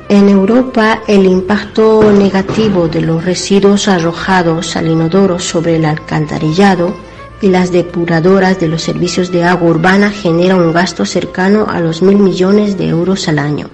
[0.08, 6.96] En Europa, el impacto negativo de los residuos arrojados al inodoro sobre el alcantarillado
[7.42, 12.00] y las depuradoras de los servicios de agua urbana genera un gasto cercano a los
[12.00, 13.68] mil millones de euros al año.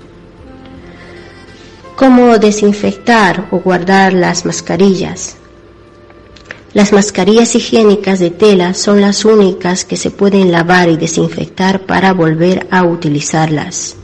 [1.95, 5.37] ¿Cómo desinfectar o guardar las mascarillas?
[6.73, 12.13] Las mascarillas higiénicas de tela son las únicas que se pueden lavar y desinfectar para
[12.13, 13.95] volver a utilizarlas.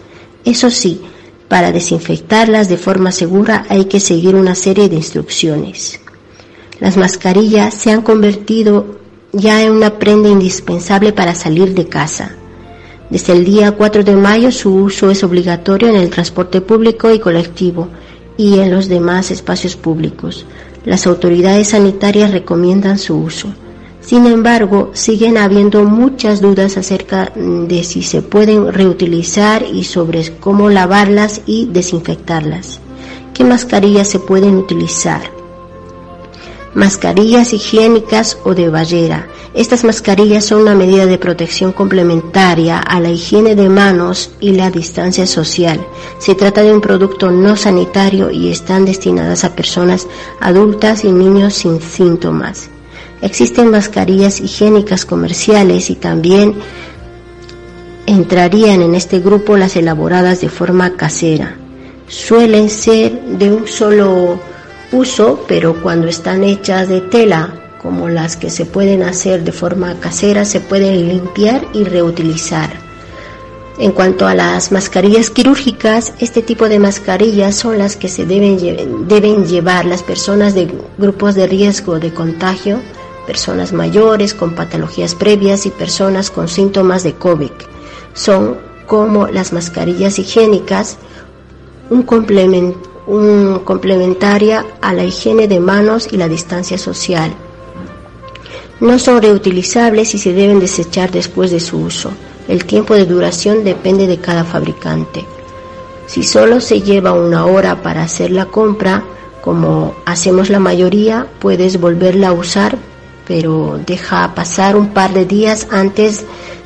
[0.44, 1.02] Eso sí,
[1.50, 5.98] para desinfectarlas de forma segura hay que seguir una serie de instrucciones.
[6.78, 9.00] Las mascarillas se han convertido
[9.32, 12.36] ya en una prenda indispensable para salir de casa.
[13.10, 17.18] Desde el día 4 de mayo su uso es obligatorio en el transporte público y
[17.18, 17.88] colectivo
[18.36, 20.46] y en los demás espacios públicos.
[20.84, 23.52] Las autoridades sanitarias recomiendan su uso.
[24.10, 30.68] Sin embargo, siguen habiendo muchas dudas acerca de si se pueden reutilizar y sobre cómo
[30.68, 32.80] lavarlas y desinfectarlas.
[33.32, 35.20] ¿Qué mascarillas se pueden utilizar?
[36.74, 43.10] Mascarillas higiénicas o de ballera estas mascarillas son una medida de protección complementaria a la
[43.10, 45.86] higiene de manos y la distancia social.
[46.18, 50.08] Se trata de un producto no sanitario y están destinadas a personas
[50.40, 52.70] adultas y niños sin síntomas.
[53.22, 56.54] Existen mascarillas higiénicas comerciales y también
[58.06, 61.56] entrarían en este grupo las elaboradas de forma casera.
[62.08, 64.40] Suelen ser de un solo
[64.92, 69.94] uso, pero cuando están hechas de tela como las que se pueden hacer de forma
[70.00, 72.70] casera, se pueden limpiar y reutilizar.
[73.78, 79.08] En cuanto a las mascarillas quirúrgicas, este tipo de mascarillas son las que se deben,
[79.08, 82.80] deben llevar las personas de grupos de riesgo de contagio,
[83.26, 87.52] personas mayores con patologías previas y personas con síntomas de COVID.
[88.14, 90.98] Son como las mascarillas higiénicas,
[91.90, 92.06] un
[93.06, 97.32] un complementaria a la higiene de manos y la distancia social
[98.80, 102.10] no son reutilizables y se deben desechar después de su uso.
[102.48, 105.24] El tiempo de duración depende de cada fabricante.
[106.06, 109.04] Si solo se lleva una hora para hacer la compra,
[109.42, 112.76] como hacemos la mayoría, puedes volverla a usar,
[113.30, 116.24] pero deja pasar un par de días antes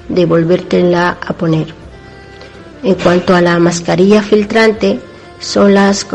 [0.09, 1.75] de volvértela a poner.
[2.83, 4.99] En cuanto a la mascarilla filtrante,
[5.41, 6.07] son las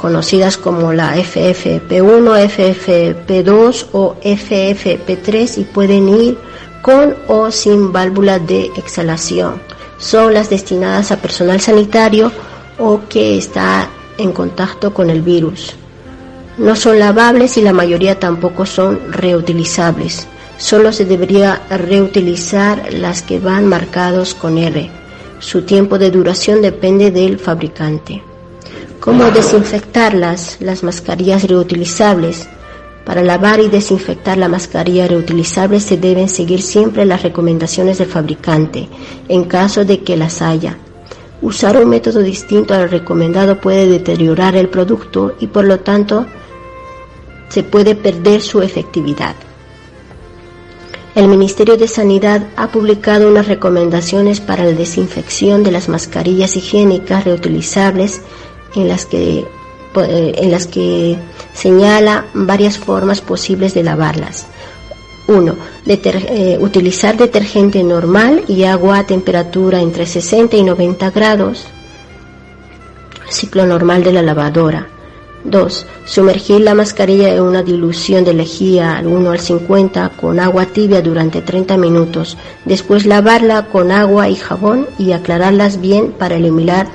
[0.00, 6.38] conocidas como la FFP1, FFP2 o FFP3 y pueden ir
[6.80, 9.60] con o sin válvula de exhalación.
[9.98, 12.30] Son las destinadas a personal sanitario
[12.78, 13.88] o que está
[14.18, 15.74] en contacto con el virus.
[16.58, 20.26] No son lavables y la mayoría tampoco son reutilizables.
[20.56, 24.90] Solo se debería reutilizar las que van marcados con R.
[25.38, 28.22] Su tiempo de duración depende del fabricante.
[29.00, 30.56] ¿Cómo desinfectarlas?
[30.60, 32.48] Las mascarillas reutilizables.
[33.04, 38.88] Para lavar y desinfectar la mascarilla reutilizable se deben seguir siempre las recomendaciones del fabricante,
[39.28, 40.78] en caso de que las haya.
[41.42, 46.26] Usar un método distinto al recomendado puede deteriorar el producto y por lo tanto
[47.48, 49.34] se puede perder su efectividad.
[51.14, 57.24] El Ministerio de Sanidad ha publicado unas recomendaciones para la desinfección de las mascarillas higiénicas
[57.24, 58.20] reutilizables
[58.74, 61.16] en las que, eh, en las que
[61.54, 64.46] señala varias formas posibles de lavarlas.
[65.26, 65.56] 1.
[65.86, 71.66] Eh, utilizar detergente normal y agua a temperatura entre 60 y 90 grados.
[73.30, 74.88] Ciclo normal de la lavadora.
[75.50, 75.86] 2.
[76.04, 81.02] Sumergir la mascarilla en una dilución de lejía al 1 al 50 con agua tibia
[81.02, 82.36] durante 30 minutos.
[82.64, 86.88] Después lavarla con agua y jabón y aclararlas bien para eliminar,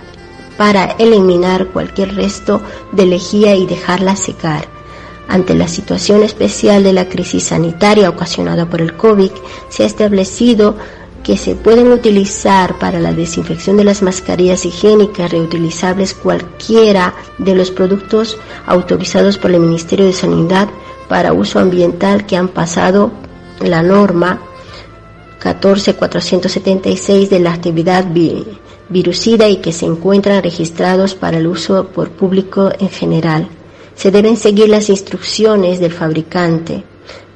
[0.57, 2.61] para eliminar cualquier resto
[2.91, 4.67] de lejía y dejarla secar.
[5.27, 9.31] Ante la situación especial de la crisis sanitaria ocasionada por el COVID,
[9.69, 10.75] se ha establecido
[11.23, 17.71] que se pueden utilizar para la desinfección de las mascarillas higiénicas reutilizables cualquiera de los
[17.71, 20.69] productos autorizados por el Ministerio de Sanidad
[21.07, 23.11] para uso ambiental que han pasado
[23.59, 24.41] la norma
[25.39, 28.05] 14476 de la actividad
[28.89, 33.47] virucida y que se encuentran registrados para el uso por público en general.
[33.95, 36.83] Se deben seguir las instrucciones del fabricante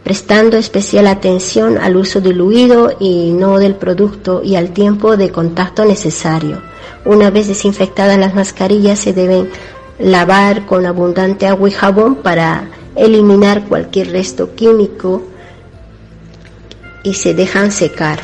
[0.05, 5.83] prestando especial atención al uso diluido y no del producto y al tiempo de contacto
[5.83, 6.61] necesario.
[7.05, 9.49] Una vez desinfectadas las mascarillas se deben
[9.97, 15.23] lavar con abundante agua y jabón para eliminar cualquier resto químico
[17.01, 18.19] y se dejan secar.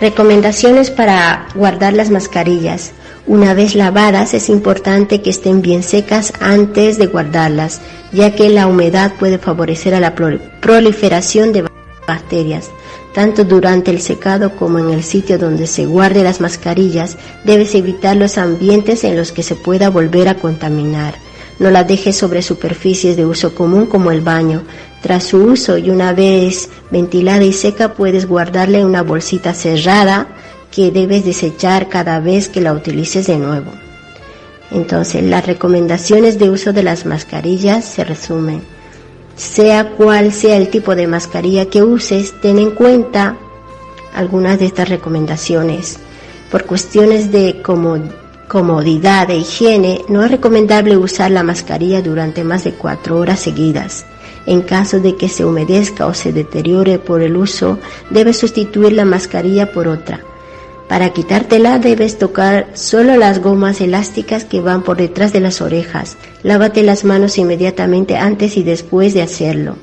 [0.00, 2.92] Recomendaciones para guardar las mascarillas.
[3.26, 7.80] Una vez lavadas es importante que estén bien secas antes de guardarlas,
[8.12, 11.64] ya que la humedad puede favorecer a la proliferación de
[12.06, 12.68] bacterias.
[13.14, 18.14] Tanto durante el secado como en el sitio donde se guarde las mascarillas, debes evitar
[18.14, 21.14] los ambientes en los que se pueda volver a contaminar.
[21.58, 24.64] No las dejes sobre superficies de uso común como el baño.
[25.00, 30.28] Tras su uso y una vez ventilada y seca puedes guardarle una bolsita cerrada
[30.74, 33.70] que debes desechar cada vez que la utilices de nuevo.
[34.72, 38.60] Entonces, las recomendaciones de uso de las mascarillas se resumen.
[39.36, 43.36] Sea cual sea el tipo de mascarilla que uses, ten en cuenta
[44.14, 45.98] algunas de estas recomendaciones.
[46.50, 47.62] Por cuestiones de
[48.48, 54.06] comodidad e higiene, no es recomendable usar la mascarilla durante más de cuatro horas seguidas.
[54.46, 57.78] En caso de que se humedezca o se deteriore por el uso,
[58.10, 60.20] debes sustituir la mascarilla por otra
[60.94, 66.16] para quitártela debes tocar solo las gomas elásticas que van por detrás de las orejas.
[66.44, 69.76] Lávate las manos inmediatamente antes y después de hacerlo.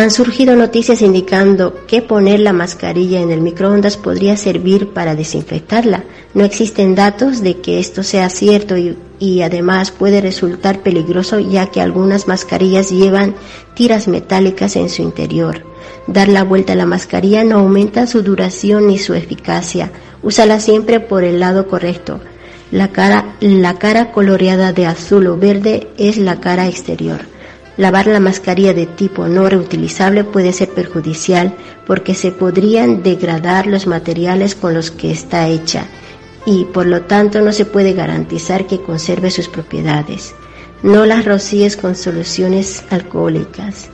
[0.00, 6.04] Han surgido noticias indicando que poner la mascarilla en el microondas podría servir para desinfectarla.
[6.32, 11.82] No existen datos de que esto sea cierto y, además puede resultar peligroso ya que
[11.82, 13.34] algunas mascarillas llevan
[13.74, 15.66] tiras metálicas en su interior.
[16.06, 19.92] Dar la vuelta a la mascarilla no aumenta su duración ni su eficacia.
[20.22, 22.20] Úsala siempre por el lado correcto.
[22.70, 27.20] La cara coloreada de azul o verde es la cara exterior.
[27.76, 31.54] Lavar la mascarilla de tipo no reutilizable puede ser perjudicial
[31.86, 35.86] porque se podrían degradar los materiales con los que está hecha
[36.46, 40.34] y por lo tanto no se puede garantizar que conserve sus propiedades.
[40.82, 43.90] No las rocíes con soluciones alcohólicas.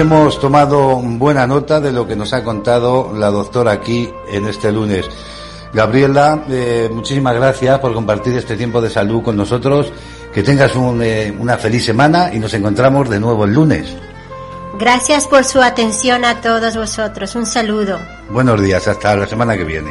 [0.00, 4.72] Hemos tomado buena nota de lo que nos ha contado la doctora aquí en este
[4.72, 5.06] lunes.
[5.74, 9.92] Gabriela, eh, muchísimas gracias por compartir este tiempo de salud con nosotros.
[10.32, 10.72] Que tengas
[11.02, 13.94] eh, una feliz semana y nos encontramos de nuevo el lunes.
[14.78, 17.34] Gracias por su atención a todos vosotros.
[17.34, 17.98] Un saludo.
[18.30, 19.90] Buenos días, hasta la semana que viene.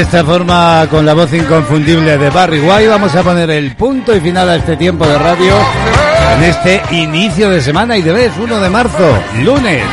[0.00, 4.16] De esta forma, con la voz inconfundible de Barry White, vamos a poner el punto
[4.16, 5.52] y final a este tiempo de radio
[6.36, 9.84] en este inicio de semana y de vez 1 de marzo, lunes.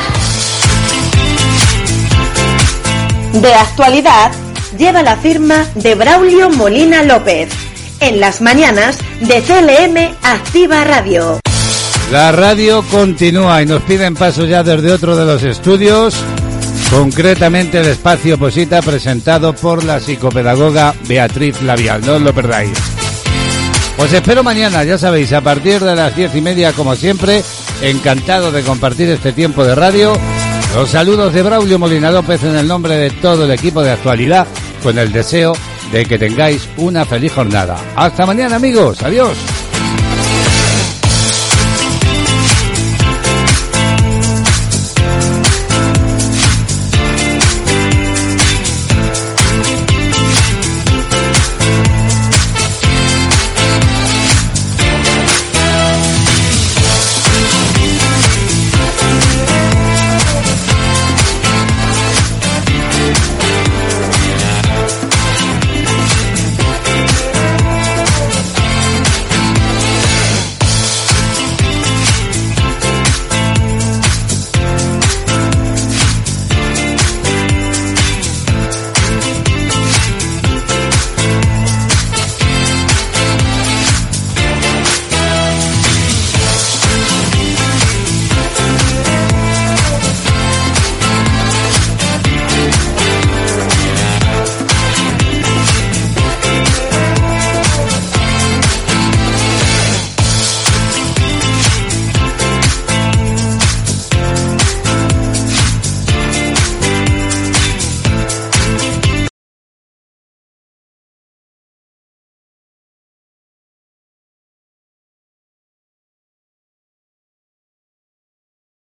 [3.33, 4.31] De actualidad
[4.77, 7.49] lleva la firma de Braulio Molina López.
[7.99, 11.41] En las mañanas de CLM Activa Radio.
[12.13, 16.15] La radio continúa y nos piden paso ya desde otro de los estudios,
[16.89, 22.05] concretamente el espacio Posita presentado por la psicopedagoga Beatriz Labial.
[22.05, 22.77] No os lo perdáis.
[23.97, 27.43] Os espero mañana, ya sabéis, a partir de las diez y media, como siempre,
[27.81, 30.13] encantado de compartir este tiempo de radio.
[30.75, 34.45] Los saludos de Braulio Molina López en el nombre de todo el equipo de actualidad,
[34.83, 35.53] con el deseo
[35.91, 37.77] de que tengáis una feliz jornada.
[37.95, 39.01] Hasta mañana, amigos.
[39.01, 39.56] Adiós.